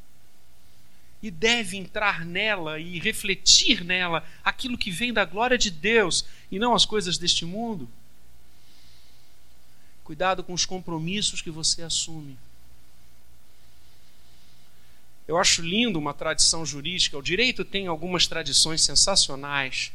e 1.22 1.32
deve 1.32 1.76
entrar 1.76 2.24
nela 2.24 2.80
e 2.80 3.00
refletir 3.00 3.84
nela 3.84 4.24
aquilo 4.44 4.78
que 4.78 4.92
vem 4.92 5.12
da 5.12 5.26
glória 5.26 5.58
de 5.58 5.72
Deus 5.72 6.26
e 6.52 6.60
não 6.60 6.76
as 6.76 6.86
coisas 6.86 7.18
deste 7.18 7.46
mundo. 7.46 7.90
Cuidado 10.08 10.42
com 10.42 10.54
os 10.54 10.66
compromissos 10.66 11.42
que 11.42 11.52
você 11.52 11.84
assume. 11.84 12.38
Eu 15.28 15.38
acho 15.38 15.62
lindo 15.62 16.00
uma 16.00 16.14
tradição 16.14 16.66
jurídica. 16.66 17.18
O 17.18 17.22
direito 17.22 17.66
tem 17.66 17.88
algumas 17.88 18.26
tradições 18.26 18.82
sensacionais. 18.82 19.92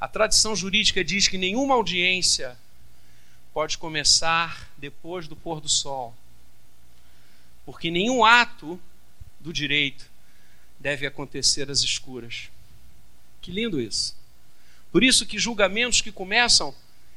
A 0.00 0.08
tradição 0.08 0.56
jurídica 0.56 1.04
diz 1.04 1.28
que 1.28 1.36
nenhuma 1.36 1.74
audiência 1.74 2.56
pode 3.52 3.76
começar 3.76 4.70
depois 4.78 5.28
do 5.28 5.36
pôr 5.36 5.60
do 5.60 5.68
sol. 5.68 6.14
Porque 7.66 7.90
nenhum 7.90 8.24
ato 8.24 8.80
do 9.38 9.52
direito 9.52 10.10
deve 10.80 11.06
acontecer 11.06 11.70
às 11.70 11.80
escuras. 11.80 12.48
Que 13.42 13.52
lindo 13.52 13.78
isso. 13.78 14.16
Por 14.90 15.04
isso 15.04 15.26
que 15.26 15.38
julgamentos 15.38 16.00
que 16.00 16.10
começam 16.10 16.74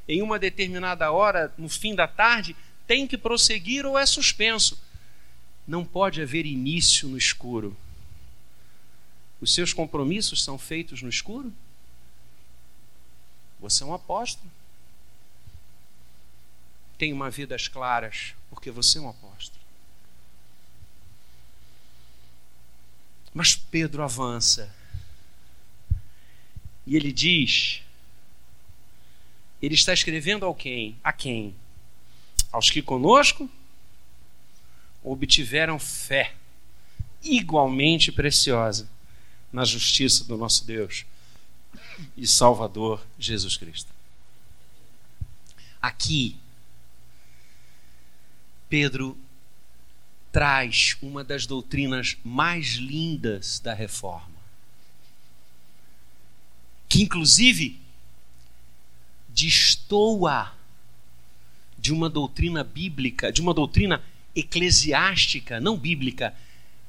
em 0.08 0.22
uma 0.22 0.40
determinada 0.40 1.12
hora, 1.12 1.54
no 1.58 1.68
fim 1.68 1.94
da 1.94 2.08
tarde, 2.08 2.56
têm 2.86 3.06
que 3.06 3.18
prosseguir 3.18 3.86
ou 3.86 3.98
é 3.98 4.06
suspenso. 4.06 4.82
não 5.68 5.84
pode 5.84 6.22
haver 6.22 6.46
início 6.46 7.10
no 7.10 7.18
escuro. 7.18 7.76
Os 9.42 9.54
seus 9.54 9.74
compromissos 9.74 10.42
são 10.42 10.58
feitos 10.58 11.02
no 11.02 11.10
escuro? 11.10 11.54
Você 13.60 13.84
é 13.84 13.86
um 13.86 13.94
apóstolo. 13.94 14.50
Tem 16.98 17.12
uma 17.12 17.30
vida 17.30 17.54
às 17.54 17.68
claras, 17.68 18.34
porque 18.50 18.72
você 18.72 18.98
é 18.98 19.02
um 19.02 19.10
apóstolo. 19.10 19.62
Mas 23.34 23.56
Pedro 23.56 24.02
avança. 24.02 24.74
E 26.86 26.96
ele 26.96 27.12
diz: 27.12 27.84
ele 29.62 29.76
está 29.76 29.94
escrevendo 29.94 30.46
ao 30.46 30.54
quem? 30.54 30.98
A 31.04 31.12
quem? 31.12 31.56
Aos 32.52 32.70
que 32.70 32.82
conosco 32.82 33.50
obtiveram 35.04 35.80
fé 35.80 36.34
igualmente 37.24 38.12
preciosa 38.12 38.88
na 39.52 39.66
justiça 39.66 40.24
do 40.24 40.38
nosso 40.38 40.66
Deus 40.66 41.06
e 42.16 42.28
Salvador 42.28 43.06
Jesus 43.18 43.58
Cristo. 43.58 43.92
Aqui, 45.82 46.36
Pedro 48.70 49.18
traz 50.32 50.98
uma 51.02 51.24
das 51.24 51.46
doutrinas 51.46 52.18
mais 52.24 52.74
lindas 52.74 53.60
da 53.60 53.74
reforma, 53.74 54.38
que 56.90 57.02
inclusive 57.02 57.80
destoa 59.38 60.52
de 61.78 61.94
uma 61.94 62.10
doutrina 62.10 62.64
bíblica, 62.64 63.32
de 63.32 63.40
uma 63.40 63.54
doutrina 63.54 64.04
eclesiástica, 64.36 65.60
não 65.60 65.78
bíblica, 65.78 66.34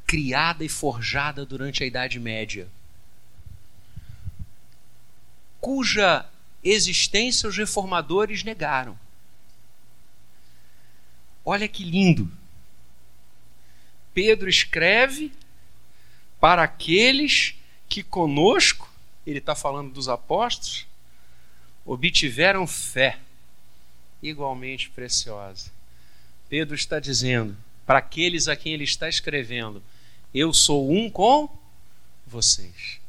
criada 0.06 0.64
e 0.64 0.68
forjada 0.68 1.44
durante 1.44 1.84
a 1.84 1.86
Idade 1.86 2.18
Média, 2.18 2.66
cuja 5.60 6.24
existência 6.64 7.46
os 7.46 7.58
reformadores 7.58 8.42
negaram. 8.42 8.98
Olha 11.44 11.68
que 11.68 11.84
lindo. 11.84 12.32
Pedro 14.14 14.48
escreve 14.48 15.32
para 16.40 16.62
aqueles 16.62 17.54
que 17.88 18.02
conosco, 18.02 18.90
ele 19.26 19.38
está 19.38 19.54
falando 19.54 19.92
dos 19.92 20.08
apóstolos, 20.08 20.87
obtiveram 21.88 22.66
fé 22.66 23.18
igualmente 24.22 24.90
preciosa. 24.90 25.70
Pedro 26.46 26.74
está 26.74 27.00
dizendo 27.00 27.56
para 27.86 27.98
aqueles 27.98 28.46
a 28.46 28.54
quem 28.54 28.74
ele 28.74 28.84
está 28.84 29.08
escrevendo: 29.08 29.82
Eu 30.34 30.52
sou 30.52 30.92
um 30.92 31.10
com 31.10 31.48
vocês. 32.26 33.00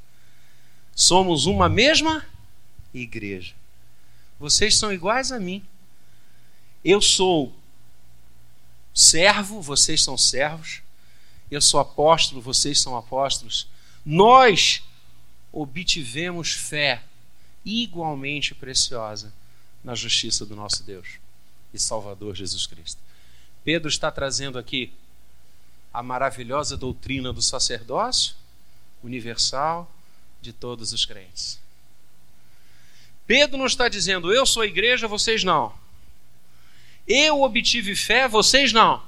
Somos 0.95 1.45
uma 1.45 1.67
mesma 1.67 2.25
igreja. 2.93 3.53
Vocês 4.39 4.77
são 4.77 4.93
iguais 4.93 5.33
a 5.33 5.39
mim. 5.39 5.61
Eu 6.83 7.01
sou 7.01 7.53
servo, 8.93 9.61
vocês 9.61 10.01
são 10.01 10.17
servos. 10.17 10.81
Eu 11.51 11.61
sou 11.61 11.81
apóstolo, 11.81 12.41
vocês 12.41 12.79
são 12.79 12.95
apóstolos. 12.95 13.67
Nós 14.05 14.81
obtivemos 15.51 16.53
fé 16.53 17.03
igualmente 17.69 18.55
preciosa 18.55 19.33
na 19.83 19.95
justiça 19.95 20.45
do 20.45 20.55
nosso 20.55 20.83
Deus 20.83 21.07
e 21.73 21.79
Salvador 21.79 22.35
Jesus 22.35 22.65
Cristo. 22.65 22.99
Pedro 23.63 23.87
está 23.87 24.09
trazendo 24.09 24.57
aqui 24.57 24.91
a 25.93 26.01
maravilhosa 26.01 26.75
doutrina 26.75 27.31
do 27.31 27.41
sacerdócio 27.41 28.35
universal 29.03 29.91
de 30.41 30.53
todos 30.53 30.93
os 30.93 31.05
crentes. 31.05 31.59
Pedro 33.27 33.57
não 33.57 33.65
está 33.65 33.87
dizendo, 33.87 34.33
eu 34.33 34.45
sou 34.45 34.63
a 34.63 34.65
igreja, 34.65 35.07
vocês 35.07 35.43
não. 35.43 35.73
Eu 37.07 37.41
obtive 37.41 37.95
fé, 37.95 38.27
vocês 38.27 38.73
não. 38.73 39.03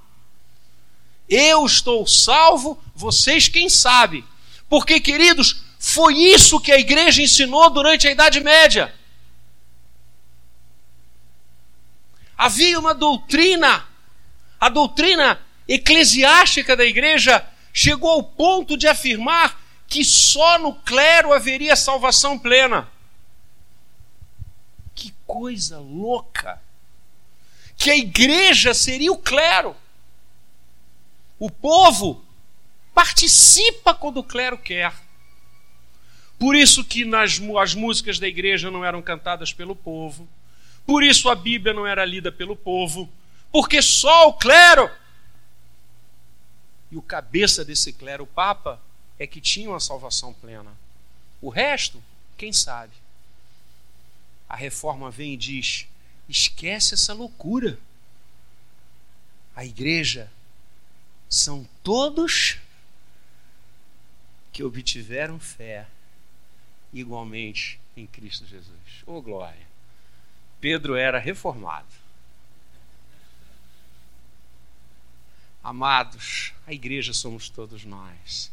Eu 1.28 1.66
estou 1.66 2.06
salvo, 2.06 2.82
vocês 2.94 3.48
quem 3.48 3.70
sabe. 3.70 4.24
Porque, 4.70 5.00
queridos, 5.00 5.64
foi 5.84 6.14
isso 6.14 6.60
que 6.60 6.72
a 6.72 6.78
igreja 6.78 7.24
ensinou 7.24 7.68
durante 7.72 8.08
a 8.08 8.12
Idade 8.12 8.40
Média. 8.40 8.94
Havia 12.38 12.80
uma 12.80 12.94
doutrina, 12.94 13.84
a 14.60 14.70
doutrina 14.70 15.44
eclesiástica 15.68 16.78
da 16.78 16.86
igreja 16.86 17.44
chegou 17.74 18.12
ao 18.12 18.22
ponto 18.22 18.78
de 18.78 18.88
afirmar 18.88 19.60
que 19.88 20.06
só 20.06 20.60
no 20.60 20.76
clero 20.76 21.34
haveria 21.34 21.76
salvação 21.76 22.38
plena. 22.38 22.88
Que 24.94 25.12
coisa 25.26 25.80
louca! 25.80 26.62
Que 27.76 27.90
a 27.90 27.98
igreja 27.98 28.76
seria 28.76 29.12
o 29.12 29.18
clero. 29.18 29.76
O 31.40 31.50
povo 31.50 32.24
participa 32.94 33.96
quando 33.96 34.18
o 34.18 34.24
clero 34.24 34.60
quer. 34.60 34.94
Por 36.42 36.56
isso 36.56 36.84
que 36.84 37.06
nas, 37.06 37.40
as 37.60 37.76
músicas 37.76 38.18
da 38.18 38.28
igreja 38.28 38.72
não 38.72 38.84
eram 38.84 39.00
cantadas 39.00 39.54
pelo 39.54 39.76
povo. 39.76 40.28
Por 40.88 41.04
isso 41.04 41.30
a 41.30 41.36
Bíblia 41.36 41.72
não 41.72 41.86
era 41.86 42.04
lida 42.04 42.32
pelo 42.32 42.56
povo. 42.56 43.08
Porque 43.52 43.80
só 43.80 44.28
o 44.28 44.34
clero 44.34 44.90
e 46.90 46.98
o 46.98 47.02
cabeça 47.04 47.64
desse 47.64 47.94
clero, 47.94 48.24
o 48.24 48.28
Papa, 48.28 48.82
é 49.20 49.28
que 49.28 49.40
tinha 49.40 49.70
uma 49.70 49.80
salvação 49.80 50.34
plena. 50.34 50.76
O 51.40 51.50
resto, 51.50 52.04
quem 52.36 52.52
sabe? 52.52 52.94
A 54.50 54.56
reforma 54.56 55.12
vem 55.12 55.36
e 55.36 55.38
diz: 55.38 55.86
esquece 56.28 56.96
essa 56.96 57.14
loucura. 57.14 57.78
A 59.56 59.64
igreja 59.64 60.28
são 61.30 61.70
todos 61.84 62.58
que 64.52 64.64
obtiveram 64.64 65.40
fé 65.40 65.86
igualmente 66.94 67.80
em 67.96 68.06
Cristo 68.06 68.46
Jesus. 68.46 69.04
Oh 69.06 69.22
glória! 69.22 69.68
Pedro 70.60 70.96
era 70.96 71.18
reformado. 71.18 72.02
Amados, 75.64 76.54
a 76.66 76.74
igreja 76.74 77.14
somos 77.14 77.50
todos 77.50 77.86
nós. 77.86 78.52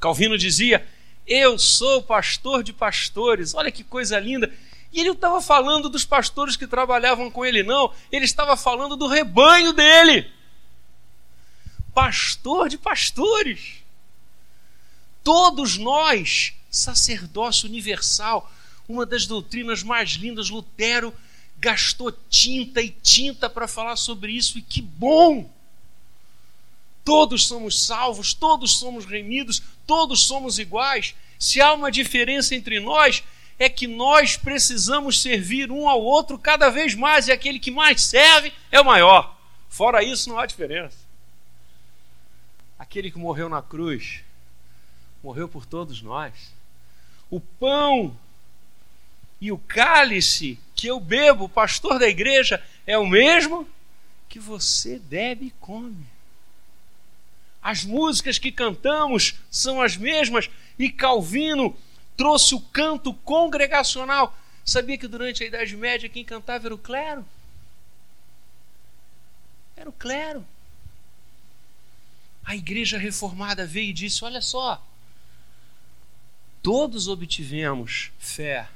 Calvino 0.00 0.36
dizia: 0.36 0.86
Eu 1.26 1.58
sou 1.58 2.02
pastor 2.02 2.62
de 2.62 2.72
pastores. 2.72 3.54
Olha 3.54 3.70
que 3.70 3.84
coisa 3.84 4.18
linda. 4.18 4.52
E 4.92 5.00
ele 5.00 5.08
não 5.08 5.14
estava 5.14 5.40
falando 5.40 5.88
dos 5.88 6.04
pastores 6.04 6.56
que 6.56 6.66
trabalhavam 6.66 7.30
com 7.30 7.44
ele, 7.44 7.62
não. 7.62 7.92
Ele 8.10 8.24
estava 8.24 8.56
falando 8.56 8.96
do 8.96 9.06
rebanho 9.06 9.72
dele. 9.72 10.30
Pastor 11.94 12.68
de 12.68 12.78
pastores. 12.78 13.82
Todos 15.22 15.76
nós 15.76 16.54
sacerdócio 16.70 17.68
universal, 17.68 18.50
uma 18.88 19.04
das 19.04 19.26
doutrinas 19.26 19.82
mais 19.82 20.10
lindas. 20.10 20.50
Lutero 20.50 21.14
gastou 21.58 22.12
tinta 22.12 22.80
e 22.80 22.90
tinta 22.90 23.50
para 23.50 23.68
falar 23.68 23.96
sobre 23.96 24.32
isso, 24.32 24.58
e 24.58 24.62
que 24.62 24.80
bom! 24.80 25.50
Todos 27.04 27.46
somos 27.46 27.84
salvos, 27.86 28.34
todos 28.34 28.78
somos 28.78 29.04
remidos, 29.06 29.62
todos 29.86 30.24
somos 30.24 30.58
iguais. 30.58 31.14
Se 31.38 31.60
há 31.60 31.72
uma 31.72 31.90
diferença 31.90 32.54
entre 32.54 32.80
nós, 32.80 33.24
é 33.58 33.68
que 33.68 33.86
nós 33.86 34.36
precisamos 34.36 35.20
servir 35.20 35.70
um 35.70 35.88
ao 35.88 36.02
outro 36.02 36.38
cada 36.38 36.68
vez 36.68 36.94
mais, 36.94 37.26
e 37.26 37.32
aquele 37.32 37.58
que 37.58 37.70
mais 37.70 38.02
serve 38.02 38.52
é 38.70 38.80
o 38.80 38.84
maior. 38.84 39.36
Fora 39.68 40.04
isso, 40.04 40.28
não 40.28 40.38
há 40.38 40.46
diferença. 40.46 40.96
Aquele 42.78 43.10
que 43.10 43.18
morreu 43.18 43.48
na 43.48 43.62
cruz, 43.62 44.20
morreu 45.22 45.48
por 45.48 45.66
todos 45.66 46.00
nós 46.00 46.57
o 47.30 47.40
pão 47.40 48.16
e 49.40 49.52
o 49.52 49.58
cálice 49.58 50.58
que 50.74 50.86
eu 50.86 50.98
bebo, 50.98 51.48
pastor 51.48 51.98
da 51.98 52.08
igreja, 52.08 52.62
é 52.86 52.96
o 52.98 53.06
mesmo 53.06 53.68
que 54.28 54.38
você 54.38 54.98
bebe 54.98 55.46
e 55.46 55.50
come. 55.52 56.06
As 57.62 57.84
músicas 57.84 58.38
que 58.38 58.52
cantamos 58.52 59.34
são 59.50 59.82
as 59.82 59.96
mesmas 59.96 60.48
e 60.78 60.90
Calvino 60.90 61.76
trouxe 62.16 62.54
o 62.54 62.60
canto 62.60 63.12
congregacional. 63.12 64.36
Sabia 64.64 64.98
que 64.98 65.08
durante 65.08 65.42
a 65.42 65.46
Idade 65.46 65.76
Média 65.76 66.08
quem 66.08 66.24
cantava 66.24 66.66
era 66.66 66.74
o 66.74 66.78
clero? 66.78 67.24
Era 69.76 69.88
o 69.88 69.92
clero. 69.92 70.44
A 72.44 72.56
igreja 72.56 72.96
reformada 72.96 73.66
veio 73.66 73.90
e 73.90 73.92
disse: 73.92 74.24
Olha 74.24 74.40
só, 74.40 74.82
todos 76.62 77.08
obtivemos 77.08 78.10
fé 78.18 78.68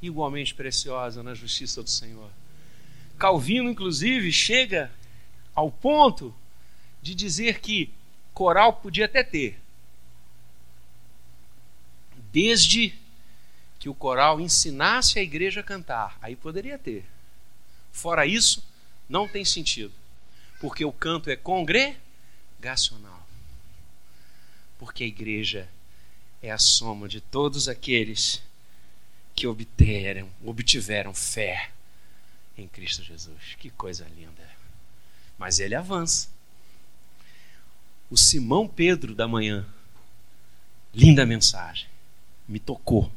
igualmente 0.00 0.54
preciosa 0.54 1.22
na 1.22 1.34
justiça 1.34 1.82
do 1.82 1.90
Senhor. 1.90 2.30
Calvino, 3.18 3.70
inclusive, 3.70 4.30
chega 4.32 4.90
ao 5.54 5.70
ponto 5.70 6.34
de 7.00 7.14
dizer 7.14 7.60
que 7.60 7.92
coral 8.34 8.74
podia 8.74 9.06
até 9.06 9.22
ter. 9.22 9.58
Desde 12.30 12.94
que 13.78 13.88
o 13.88 13.94
coral 13.94 14.40
ensinasse 14.40 15.18
a 15.18 15.22
igreja 15.22 15.60
a 15.60 15.64
cantar, 15.64 16.18
aí 16.20 16.36
poderia 16.36 16.78
ter. 16.78 17.04
Fora 17.92 18.26
isso, 18.26 18.62
não 19.08 19.26
tem 19.26 19.44
sentido. 19.44 19.92
Porque 20.60 20.84
o 20.84 20.92
canto 20.92 21.30
é 21.30 21.36
congregacional. 21.36 23.26
Porque 24.78 25.04
a 25.04 25.06
igreja 25.06 25.68
é 26.42 26.50
a 26.50 26.58
soma 26.58 27.08
de 27.08 27.20
todos 27.20 27.68
aqueles 27.68 28.42
que 29.34 29.46
obteram, 29.46 30.28
obtiveram 30.44 31.12
fé 31.12 31.70
em 32.56 32.66
Cristo 32.66 33.02
Jesus. 33.02 33.56
Que 33.58 33.70
coisa 33.70 34.06
linda. 34.16 34.48
Mas 35.38 35.58
ele 35.58 35.74
avança. 35.74 36.28
O 38.10 38.16
Simão 38.16 38.66
Pedro 38.66 39.14
da 39.14 39.28
manhã, 39.28 39.66
linda 40.94 41.26
mensagem, 41.26 41.86
me 42.48 42.58
tocou. 42.58 43.12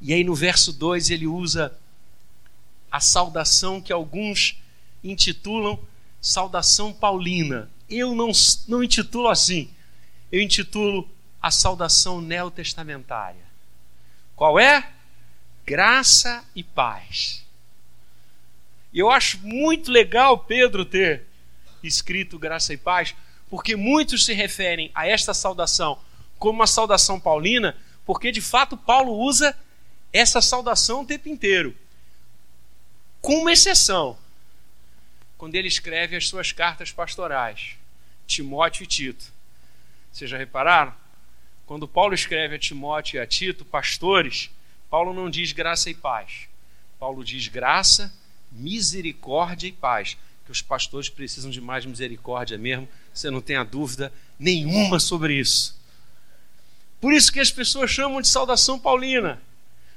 E 0.00 0.14
aí 0.14 0.22
no 0.22 0.34
verso 0.34 0.72
2 0.72 1.10
ele 1.10 1.26
usa 1.26 1.76
a 2.90 3.00
saudação 3.00 3.80
que 3.80 3.92
alguns 3.92 4.56
intitulam 5.02 5.78
saudação 6.20 6.92
paulina. 6.92 7.70
Eu 7.88 8.14
não, 8.14 8.30
não 8.66 8.82
intitulo 8.82 9.28
assim. 9.28 9.70
Eu 10.30 10.40
intitulo 10.40 11.08
a 11.48 11.50
saudação 11.50 12.20
neotestamentária. 12.20 13.42
Qual 14.36 14.60
é? 14.60 14.86
Graça 15.64 16.44
e 16.54 16.62
paz. 16.62 17.42
Eu 18.92 19.10
acho 19.10 19.38
muito 19.38 19.90
legal 19.90 20.40
Pedro 20.40 20.84
ter 20.84 21.24
escrito 21.82 22.38
graça 22.38 22.74
e 22.74 22.76
paz, 22.76 23.14
porque 23.48 23.76
muitos 23.76 24.26
se 24.26 24.34
referem 24.34 24.90
a 24.94 25.06
esta 25.06 25.32
saudação 25.32 25.98
como 26.38 26.58
uma 26.58 26.66
saudação 26.66 27.18
paulina, 27.18 27.74
porque 28.04 28.30
de 28.30 28.42
fato 28.42 28.76
Paulo 28.76 29.12
usa 29.12 29.58
essa 30.12 30.42
saudação 30.42 31.00
o 31.00 31.06
tempo 31.06 31.30
inteiro. 31.30 31.74
Com 33.22 33.40
uma 33.40 33.52
exceção, 33.52 34.18
quando 35.38 35.54
ele 35.54 35.68
escreve 35.68 36.14
as 36.14 36.28
suas 36.28 36.52
cartas 36.52 36.92
pastorais, 36.92 37.76
Timóteo 38.26 38.84
e 38.84 38.86
Tito. 38.86 39.32
Vocês 40.12 40.30
já 40.30 40.36
repararam? 40.36 41.07
Quando 41.68 41.86
Paulo 41.86 42.14
escreve 42.14 42.54
a 42.54 42.58
Timóteo 42.58 43.18
e 43.18 43.20
a 43.20 43.26
Tito, 43.26 43.62
pastores, 43.62 44.48
Paulo 44.88 45.12
não 45.12 45.28
diz 45.28 45.52
graça 45.52 45.90
e 45.90 45.94
paz. 45.94 46.48
Paulo 46.98 47.22
diz 47.22 47.46
graça, 47.46 48.10
misericórdia 48.50 49.68
e 49.68 49.72
paz. 49.72 50.16
Que 50.46 50.50
os 50.50 50.62
pastores 50.62 51.10
precisam 51.10 51.50
de 51.50 51.60
mais 51.60 51.84
misericórdia 51.84 52.56
mesmo, 52.56 52.88
você 53.12 53.30
não 53.30 53.42
tenha 53.42 53.62
dúvida 53.64 54.10
nenhuma 54.38 54.98
sobre 54.98 55.34
isso. 55.34 55.78
Por 57.02 57.12
isso 57.12 57.30
que 57.30 57.38
as 57.38 57.50
pessoas 57.50 57.90
chamam 57.90 58.22
de 58.22 58.28
saudação 58.28 58.78
paulina. 58.78 59.38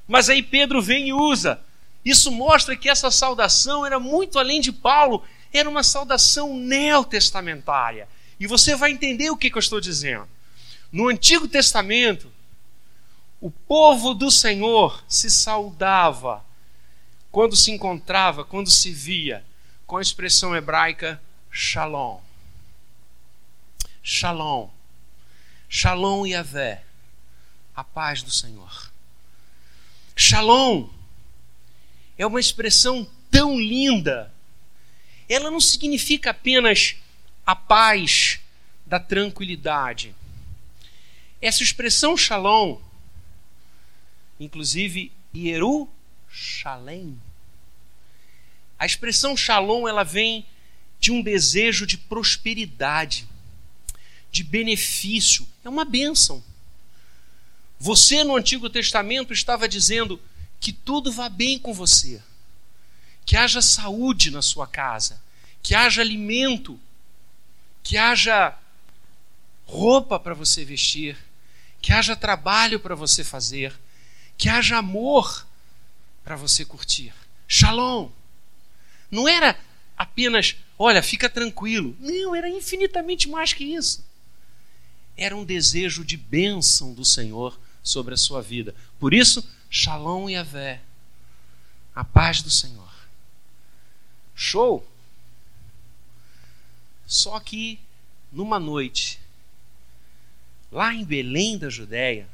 Mas 0.05 0.29
aí 0.29 0.43
Pedro 0.43 0.81
vem 0.81 1.07
e 1.07 1.13
usa. 1.13 1.57
Isso 2.03 2.29
mostra 2.33 2.75
que 2.75 2.89
essa 2.89 3.09
saudação 3.09 3.85
era 3.85 3.97
muito 3.97 4.37
além 4.37 4.59
de 4.59 4.73
Paulo, 4.73 5.23
era 5.53 5.69
uma 5.69 5.83
saudação 5.83 6.53
neotestamentária. 6.57 8.09
E 8.37 8.45
você 8.45 8.75
vai 8.75 8.91
entender 8.91 9.29
o 9.29 9.37
que, 9.37 9.49
que 9.49 9.55
eu 9.55 9.61
estou 9.61 9.79
dizendo. 9.79 10.27
No 10.91 11.07
Antigo 11.07 11.47
Testamento, 11.47 12.29
o 13.39 13.49
povo 13.49 14.13
do 14.13 14.29
Senhor 14.29 15.01
se 15.07 15.31
saudava 15.31 16.45
quando 17.31 17.55
se 17.55 17.71
encontrava, 17.71 18.43
quando 18.43 18.69
se 18.69 18.91
via, 18.91 19.43
com 19.87 19.95
a 19.95 20.01
expressão 20.01 20.53
hebraica 20.53 21.21
shalom. 21.49 22.19
Shalom. 24.03 24.69
Shalom 25.69 26.25
Yahvé. 26.25 26.83
A 27.73 27.85
paz 27.85 28.21
do 28.21 28.31
Senhor. 28.31 28.91
Shalom 30.13 30.89
é 32.17 32.27
uma 32.27 32.39
expressão 32.39 33.07
tão 33.29 33.57
linda. 33.57 34.31
Ela 35.29 35.49
não 35.49 35.61
significa 35.61 36.31
apenas 36.31 36.97
a 37.45 37.55
paz 37.55 38.41
da 38.85 38.99
tranquilidade 38.99 40.13
essa 41.41 41.63
expressão 41.63 42.15
shalom, 42.15 42.79
inclusive 44.39 45.11
Shalem. 46.29 47.19
A 48.77 48.85
expressão 48.85 49.35
shalom 49.35 49.87
ela 49.87 50.03
vem 50.03 50.45
de 50.99 51.11
um 51.11 51.21
desejo 51.21 51.85
de 51.85 51.97
prosperidade, 51.97 53.27
de 54.31 54.43
benefício, 54.43 55.47
é 55.63 55.69
uma 55.69 55.83
bênção. 55.83 56.43
Você 57.79 58.23
no 58.23 58.35
Antigo 58.35 58.69
Testamento 58.69 59.33
estava 59.33 59.67
dizendo 59.67 60.21
que 60.59 60.71
tudo 60.71 61.11
vá 61.11 61.27
bem 61.27 61.57
com 61.57 61.73
você, 61.73 62.21
que 63.25 63.35
haja 63.35 63.61
saúde 63.61 64.29
na 64.29 64.41
sua 64.41 64.67
casa, 64.67 65.21
que 65.63 65.73
haja 65.73 66.01
alimento, 66.01 66.79
que 67.83 67.97
haja 67.97 68.55
roupa 69.65 70.19
para 70.19 70.33
você 70.33 70.63
vestir, 70.63 71.17
que 71.81 71.91
haja 71.91 72.15
trabalho 72.15 72.79
para 72.79 72.95
você 72.95 73.23
fazer, 73.23 73.73
que 74.37 74.47
haja 74.47 74.77
amor 74.77 75.47
para 76.23 76.35
você 76.35 76.63
curtir. 76.63 77.13
Shalom. 77.47 78.09
Não 79.09 79.27
era 79.27 79.59
apenas, 79.97 80.55
olha, 80.77 81.01
fica 81.01 81.29
tranquilo. 81.29 81.95
Não, 81.99 82.35
era 82.35 82.49
infinitamente 82.49 83.27
mais 83.27 83.53
que 83.53 83.63
isso. 83.63 84.05
Era 85.17 85.35
um 85.35 85.43
desejo 85.43 86.05
de 86.05 86.15
bênção 86.15 86.93
do 86.93 87.03
Senhor 87.03 87.59
sobre 87.83 88.13
a 88.13 88.17
sua 88.17 88.41
vida. 88.41 88.73
Por 88.99 89.13
isso, 89.13 89.47
Shalom 89.69 90.29
e 90.29 90.35
Avé. 90.35 90.81
A 91.93 92.03
paz 92.03 92.41
do 92.41 92.49
Senhor. 92.49 92.89
Show! 94.35 94.87
Só 97.05 97.39
que 97.39 97.79
numa 98.31 98.59
noite 98.59 99.19
lá 100.71 100.93
em 100.93 101.03
Belém 101.03 101.57
da 101.57 101.69
Judéia, 101.69 102.27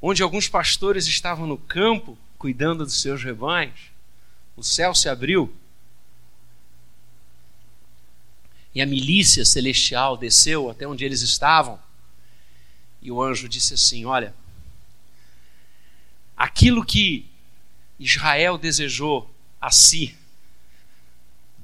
onde 0.00 0.22
alguns 0.22 0.48
pastores 0.48 1.06
estavam 1.06 1.46
no 1.46 1.56
campo 1.56 2.18
cuidando 2.36 2.84
dos 2.84 3.00
seus 3.00 3.22
rebanhos, 3.24 3.90
o 4.54 4.62
céu 4.62 4.94
se 4.94 5.08
abriu 5.08 5.54
e 8.74 8.82
a 8.82 8.86
milícia 8.86 9.44
celestial 9.44 10.16
desceu 10.16 10.68
até 10.68 10.86
onde 10.86 11.04
eles 11.04 11.22
estavam. 11.22 11.80
E 13.00 13.10
o 13.10 13.22
anjo 13.22 13.48
disse 13.48 13.74
assim: 13.74 14.04
Olha, 14.04 14.34
aquilo 16.36 16.84
que 16.84 17.26
Israel 17.98 18.58
desejou 18.58 19.32
a 19.60 19.70
si, 19.70 20.16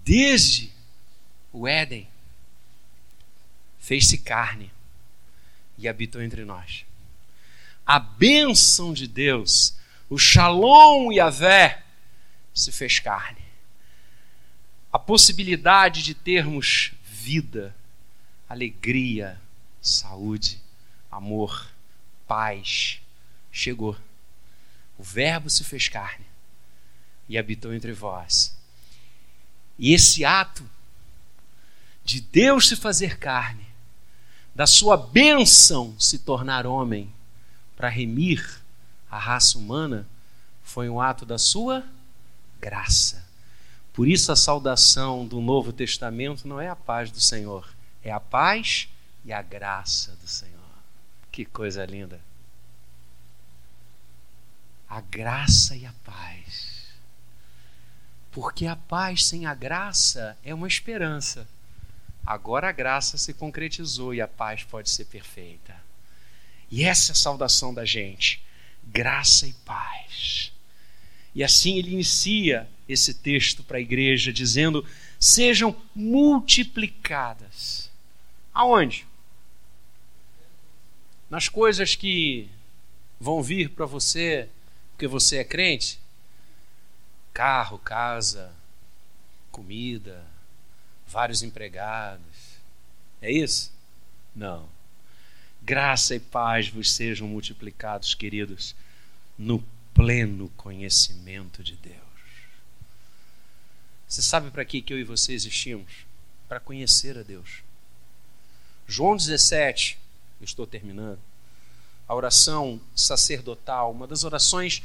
desde 0.04 0.70
o 1.52 1.66
Éden, 1.66 2.08
fez-se 3.90 4.18
carne 4.18 4.72
e 5.76 5.88
habitou 5.88 6.22
entre 6.22 6.44
nós. 6.44 6.86
A 7.84 7.98
bênção 7.98 8.92
de 8.92 9.08
Deus, 9.08 9.74
o 10.08 10.16
Shalom 10.16 11.10
Yahvé, 11.10 11.82
se 12.54 12.70
fez 12.70 13.00
carne. 13.00 13.42
A 14.92 14.98
possibilidade 14.98 16.04
de 16.04 16.14
termos 16.14 16.92
vida, 17.02 17.74
alegria, 18.48 19.40
saúde, 19.82 20.62
amor, 21.10 21.68
paz, 22.28 23.00
chegou. 23.50 23.98
O 24.96 25.02
Verbo 25.02 25.50
se 25.50 25.64
fez 25.64 25.88
carne 25.88 26.26
e 27.28 27.36
habitou 27.36 27.74
entre 27.74 27.92
vós. 27.92 28.56
E 29.76 29.92
esse 29.92 30.24
ato 30.24 30.64
de 32.04 32.20
Deus 32.20 32.68
se 32.68 32.76
fazer 32.76 33.18
carne 33.18 33.69
da 34.54 34.66
sua 34.66 34.96
bênção 34.96 35.94
se 35.98 36.18
tornar 36.18 36.66
homem 36.66 37.12
para 37.76 37.88
remir 37.88 38.60
a 39.10 39.18
raça 39.18 39.58
humana 39.58 40.06
foi 40.62 40.88
um 40.88 41.00
ato 41.00 41.24
da 41.26 41.38
sua 41.38 41.84
graça. 42.60 43.24
Por 43.92 44.06
isso 44.06 44.30
a 44.30 44.36
saudação 44.36 45.26
do 45.26 45.40
Novo 45.40 45.72
Testamento 45.72 46.46
não 46.46 46.60
é 46.60 46.68
a 46.68 46.76
paz 46.76 47.10
do 47.10 47.20
Senhor, 47.20 47.68
é 48.04 48.12
a 48.12 48.20
paz 48.20 48.88
e 49.24 49.32
a 49.32 49.42
graça 49.42 50.16
do 50.22 50.28
Senhor. 50.28 50.60
Que 51.32 51.44
coisa 51.44 51.84
linda. 51.84 52.20
A 54.88 55.00
graça 55.00 55.76
e 55.76 55.86
a 55.86 55.92
paz. 56.04 56.88
Porque 58.30 58.66
a 58.66 58.76
paz 58.76 59.26
sem 59.26 59.46
a 59.46 59.54
graça 59.54 60.36
é 60.44 60.54
uma 60.54 60.68
esperança. 60.68 61.46
Agora 62.24 62.68
a 62.68 62.72
graça 62.72 63.18
se 63.18 63.34
concretizou 63.34 64.14
e 64.14 64.20
a 64.20 64.28
paz 64.28 64.62
pode 64.62 64.90
ser 64.90 65.06
perfeita. 65.06 65.74
E 66.70 66.84
essa 66.84 67.10
é 67.10 67.14
a 67.14 67.16
saudação 67.16 67.74
da 67.74 67.84
gente: 67.84 68.42
graça 68.84 69.46
e 69.46 69.52
paz. 69.64 70.52
E 71.34 71.44
assim 71.44 71.78
ele 71.78 71.92
inicia 71.92 72.68
esse 72.88 73.14
texto 73.14 73.62
para 73.62 73.78
a 73.78 73.80
igreja, 73.80 74.32
dizendo: 74.32 74.86
sejam 75.18 75.76
multiplicadas. 75.94 77.90
Aonde? 78.52 79.06
Nas 81.28 81.48
coisas 81.48 81.94
que 81.94 82.48
vão 83.18 83.42
vir 83.42 83.70
para 83.70 83.86
você 83.86 84.48
porque 85.00 85.08
você 85.08 85.38
é 85.38 85.44
crente? 85.44 85.98
Carro, 87.32 87.78
casa, 87.78 88.52
comida, 89.50 90.26
vários 91.10 91.42
empregados. 91.42 92.24
É 93.20 93.30
isso? 93.30 93.72
Não. 94.34 94.68
Graça 95.60 96.14
e 96.14 96.20
paz 96.20 96.68
vos 96.68 96.92
sejam 96.92 97.28
multiplicados, 97.28 98.14
queridos, 98.14 98.74
no 99.36 99.62
pleno 99.92 100.48
conhecimento 100.56 101.62
de 101.62 101.76
Deus. 101.76 101.98
Você 104.08 104.22
sabe 104.22 104.50
para 104.50 104.64
que 104.64 104.84
eu 104.88 104.98
e 104.98 105.04
você 105.04 105.32
existimos? 105.32 106.06
Para 106.48 106.60
conhecer 106.60 107.18
a 107.18 107.22
Deus. 107.22 107.62
João 108.86 109.16
17, 109.16 109.98
eu 110.40 110.44
estou 110.44 110.66
terminando. 110.66 111.20
A 112.08 112.14
oração 112.14 112.80
sacerdotal, 112.96 113.92
uma 113.92 114.06
das 114.06 114.24
orações 114.24 114.82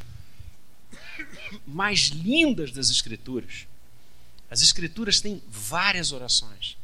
mais 1.66 2.10
lindas 2.10 2.72
das 2.72 2.90
Escrituras. 2.90 3.66
As 4.50 4.62
Escrituras 4.62 5.20
têm 5.20 5.42
várias 5.48 6.12
orações. 6.12 6.78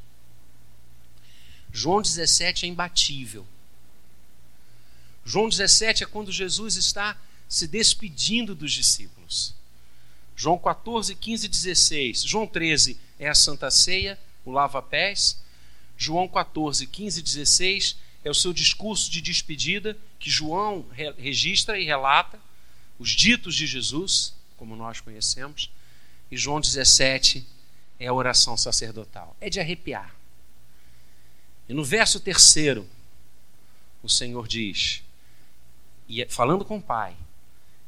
João 1.72 2.02
17 2.02 2.66
é 2.66 2.70
imbatível. 2.70 3.48
João 5.24 5.48
17 5.48 6.04
é 6.04 6.08
quando 6.08 6.32
Jesus 6.32 6.76
está 6.76 7.18
se 7.48 7.68
despedindo 7.68 8.56
dos 8.56 8.74
discípulos. 8.74 9.54
João 10.36 10.58
14, 10.58 11.14
15 11.16 11.46
e 11.46 11.50
16. 11.50 12.24
João 12.24 12.48
13 12.48 12.98
é 13.20 13.30
a 13.30 13.36
Santa 13.36 13.70
Ceia, 13.70 14.20
o 14.44 14.52
lava-pés. 14.52 15.40
João 15.98 16.28
14, 16.28 16.88
15 16.88 17.20
e 17.20 17.24
16 17.24 17.96
é 18.24 18.30
o 18.30 18.36
seu 18.36 18.54
discurso 18.54 19.10
de 19.12 19.22
despedida, 19.22 19.98
que 20.20 20.30
João 20.30 20.86
registra 21.18 21.80
e 21.80 21.86
relata, 21.86 22.40
os 23.00 23.12
ditos 23.12 23.56
de 23.56 23.66
Jesus, 23.66 24.34
como 24.58 24.76
nós 24.76 25.00
conhecemos. 25.00 25.72
E 26.32 26.38
João 26.38 26.62
17 26.62 27.46
é 28.00 28.08
a 28.08 28.14
oração 28.14 28.56
sacerdotal. 28.56 29.36
É 29.40 29.50
de 29.50 29.60
arrepiar. 29.60 30.16
E 31.68 31.74
no 31.74 31.84
verso 31.84 32.20
terceiro, 32.20 32.88
o 34.02 34.10
Senhor 34.10 34.48
diz: 34.48 35.04
e 36.12 36.26
falando 36.26 36.66
com 36.66 36.78
o 36.78 36.82
Pai, 36.82 37.16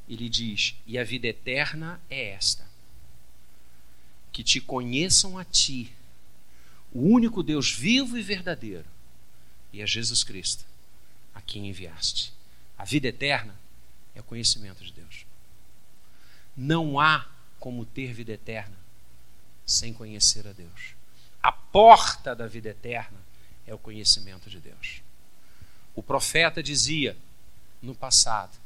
ele 0.08 0.30
diz: 0.30 0.76
E 0.88 0.98
a 0.98 1.04
vida 1.04 1.28
eterna 1.28 2.00
é 2.10 2.30
esta: 2.30 2.66
que 4.32 4.42
te 4.42 4.62
conheçam 4.62 5.38
a 5.38 5.44
ti, 5.44 5.92
o 6.94 7.02
único 7.02 7.44
Deus 7.44 7.70
vivo 7.70 8.18
e 8.18 8.22
verdadeiro, 8.22 8.86
e 9.74 9.82
a 9.82 9.86
Jesus 9.86 10.24
Cristo, 10.24 10.64
a 11.36 11.42
quem 11.42 11.68
enviaste. 11.68 12.32
A 12.78 12.86
vida 12.86 13.10
eterna 13.10 13.60
é 14.16 14.22
o 14.22 14.24
conhecimento 14.24 14.82
de 14.86 14.94
Deus. 14.94 15.26
Não 16.56 17.02
há 17.02 17.28
como 17.64 17.86
ter 17.86 18.12
vida 18.12 18.34
eterna 18.34 18.76
sem 19.66 19.94
conhecer 19.94 20.46
a 20.46 20.52
Deus. 20.52 20.96
A 21.42 21.50
porta 21.50 22.36
da 22.36 22.46
vida 22.46 22.68
eterna 22.68 23.18
é 23.66 23.74
o 23.74 23.78
conhecimento 23.78 24.50
de 24.50 24.60
Deus. 24.60 25.02
O 25.96 26.04
profeta 26.04 26.62
dizia: 26.62 27.16
no 27.82 27.96
passado. 27.96 28.60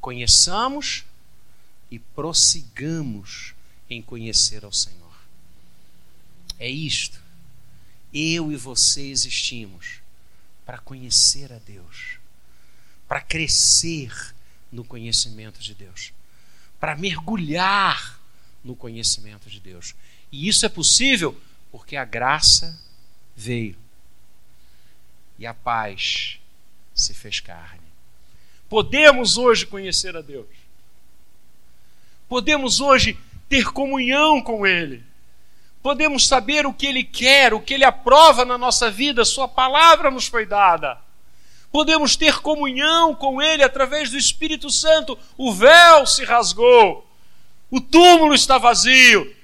Conheçamos 0.00 1.04
e 1.90 1.98
prossigamos 1.98 3.56
em 3.90 4.00
conhecer 4.00 4.64
ao 4.64 4.72
Senhor. 4.72 5.16
É 6.60 6.68
isto. 6.70 7.20
Eu 8.14 8.52
e 8.52 8.56
você 8.56 9.08
existimos 9.08 9.98
para 10.64 10.78
conhecer 10.78 11.52
a 11.52 11.58
Deus, 11.58 12.20
para 13.08 13.20
crescer 13.20 14.32
no 14.70 14.84
conhecimento 14.84 15.58
de 15.58 15.74
Deus, 15.74 16.12
para 16.80 16.96
mergulhar 16.96 18.18
no 18.64 18.74
conhecimento 18.74 19.50
de 19.50 19.60
Deus. 19.60 19.94
E 20.32 20.48
isso 20.48 20.64
é 20.64 20.68
possível 20.68 21.38
porque 21.70 21.94
a 21.94 22.04
graça 22.04 22.80
veio 23.36 23.76
e 25.38 25.46
a 25.46 25.54
paz 25.54 26.38
se 26.94 27.14
fez 27.14 27.38
carne. 27.38 27.80
Podemos 28.68 29.36
hoje 29.36 29.66
conhecer 29.66 30.16
a 30.16 30.20
Deus. 30.20 30.46
Podemos 32.28 32.80
hoje 32.80 33.18
ter 33.48 33.72
comunhão 33.72 34.40
com 34.40 34.66
Ele. 34.66 35.02
Podemos 35.82 36.26
saber 36.26 36.66
o 36.66 36.72
que 36.72 36.86
Ele 36.86 37.02
quer, 37.02 37.52
o 37.52 37.60
que 37.60 37.74
Ele 37.74 37.84
aprova 37.84 38.44
na 38.44 38.56
nossa 38.56 38.90
vida, 38.90 39.24
Sua 39.24 39.48
palavra 39.48 40.10
nos 40.10 40.26
foi 40.26 40.46
dada. 40.46 40.98
Podemos 41.72 42.16
ter 42.16 42.40
comunhão 42.40 43.14
com 43.14 43.40
Ele 43.40 43.62
através 43.62 44.10
do 44.10 44.16
Espírito 44.16 44.70
Santo. 44.70 45.18
O 45.36 45.52
véu 45.52 46.04
se 46.04 46.24
rasgou, 46.24 47.06
o 47.70 47.80
túmulo 47.80 48.34
está 48.34 48.58
vazio. 48.58 49.34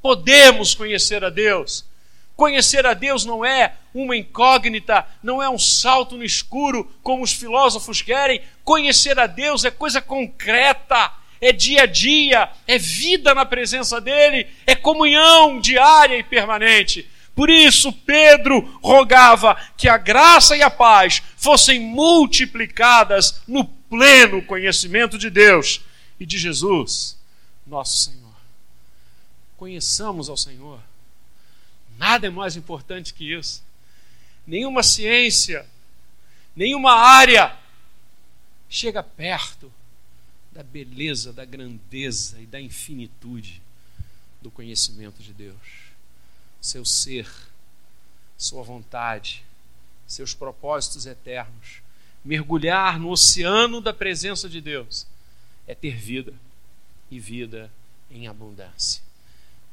Podemos 0.00 0.74
conhecer 0.74 1.24
a 1.24 1.30
Deus. 1.30 1.84
Conhecer 2.34 2.84
a 2.86 2.94
Deus 2.94 3.24
não 3.24 3.44
é 3.44 3.74
uma 3.94 4.16
incógnita, 4.16 5.06
não 5.22 5.40
é 5.40 5.48
um 5.48 5.58
salto 5.58 6.16
no 6.16 6.24
escuro, 6.24 6.90
como 7.02 7.22
os 7.22 7.32
filósofos 7.32 8.02
querem. 8.02 8.42
Conhecer 8.64 9.18
a 9.20 9.28
Deus 9.28 9.64
é 9.64 9.70
coisa 9.70 10.00
concreta, 10.00 11.12
é 11.40 11.52
dia 11.52 11.82
a 11.82 11.86
dia, 11.86 12.50
é 12.66 12.78
vida 12.78 13.34
na 13.34 13.44
presença 13.44 14.00
dEle, 14.00 14.48
é 14.66 14.74
comunhão 14.74 15.60
diária 15.60 16.16
e 16.16 16.24
permanente. 16.24 17.08
Por 17.34 17.48
isso, 17.48 17.92
Pedro 17.92 18.60
rogava 18.82 19.56
que 19.76 19.88
a 19.88 19.96
graça 19.96 20.56
e 20.56 20.62
a 20.62 20.70
paz 20.70 21.22
fossem 21.36 21.80
multiplicadas 21.80 23.42
no 23.46 23.64
pleno 23.64 24.42
conhecimento 24.42 25.16
de 25.16 25.30
Deus 25.30 25.80
e 26.20 26.26
de 26.26 26.38
Jesus, 26.38 27.18
nosso 27.66 28.10
Senhor. 28.10 28.22
Conheçamos 29.56 30.28
ao 30.28 30.36
Senhor 30.36 30.80
Nada 32.02 32.26
é 32.26 32.30
mais 32.30 32.56
importante 32.56 33.14
que 33.14 33.32
isso. 33.32 33.62
Nenhuma 34.44 34.82
ciência, 34.82 35.64
nenhuma 36.56 36.92
área 36.94 37.56
chega 38.68 39.04
perto 39.04 39.72
da 40.50 40.64
beleza, 40.64 41.32
da 41.32 41.44
grandeza 41.44 42.40
e 42.40 42.46
da 42.46 42.60
infinitude 42.60 43.62
do 44.40 44.50
conhecimento 44.50 45.22
de 45.22 45.32
Deus. 45.32 45.81
Seu 46.62 46.82
ser, 46.84 47.28
sua 48.38 48.62
vontade, 48.62 49.44
seus 50.06 50.32
propósitos 50.32 51.04
eternos. 51.04 51.82
Mergulhar 52.24 52.98
no 52.98 53.10
oceano 53.10 53.80
da 53.80 53.92
presença 53.92 54.48
de 54.48 54.60
Deus 54.60 55.06
é 55.66 55.74
ter 55.74 55.96
vida 55.96 56.32
e 57.10 57.18
vida 57.18 57.70
em 58.10 58.28
abundância. 58.28 59.02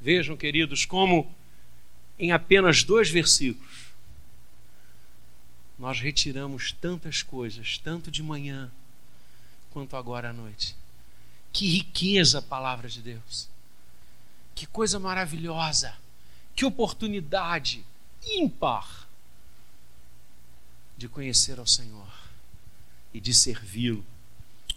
Vejam, 0.02 0.36
queridos, 0.36 0.86
como 0.86 1.34
em 2.18 2.32
apenas 2.32 2.84
dois 2.84 3.10
versículos, 3.10 3.90
nós 5.78 6.02
retiramos 6.02 6.74
tantas 6.74 7.22
coisas, 7.22 7.78
tanto 7.78 8.12
de 8.12 8.22
manhã 8.22 8.70
quanto 9.72 9.96
agora 9.96 10.32
à 10.32 10.34
noite. 10.34 10.76
Que 11.54 11.68
riqueza 11.68 12.40
a 12.40 12.42
palavra 12.42 12.90
de 12.90 13.02
Deus. 13.02 13.48
Que 14.54 14.66
coisa 14.66 15.00
maravilhosa. 15.00 15.96
Que 16.56 16.66
oportunidade 16.66 17.86
ímpar 18.26 19.08
de 20.98 21.08
conhecer 21.08 21.60
ao 21.60 21.68
Senhor 21.68 22.12
e 23.14 23.20
de 23.20 23.34
servi-lo 23.34 24.06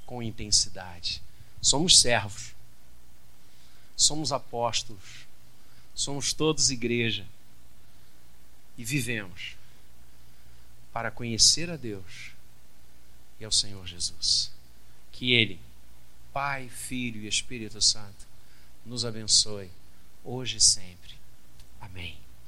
com 0.07 0.23
intensidade. 0.23 1.23
Somos 1.61 1.99
servos, 1.99 2.55
somos 3.97 4.33
apóstolos, 4.33 5.27
somos 5.95 6.33
todos 6.33 6.71
igreja 6.71 7.27
e 8.77 8.85
vivemos 8.85 9.57
para 10.93 11.11
conhecer 11.11 11.71
a 11.71 11.77
Deus 11.77 12.31
e 13.41 13.45
ao 13.45 13.53
Senhor 13.53 13.87
Jesus. 13.87 14.51
Que 15.11 15.33
Ele, 15.33 15.61
Pai, 16.33 16.69
Filho 16.69 17.23
e 17.23 17.27
Espírito 17.29 17.81
Santo, 17.81 18.27
nos 18.85 19.05
abençoe 19.05 19.71
hoje 20.25 20.57
e 20.59 20.61
sempre. 20.61 21.22
Amém. 21.83 22.22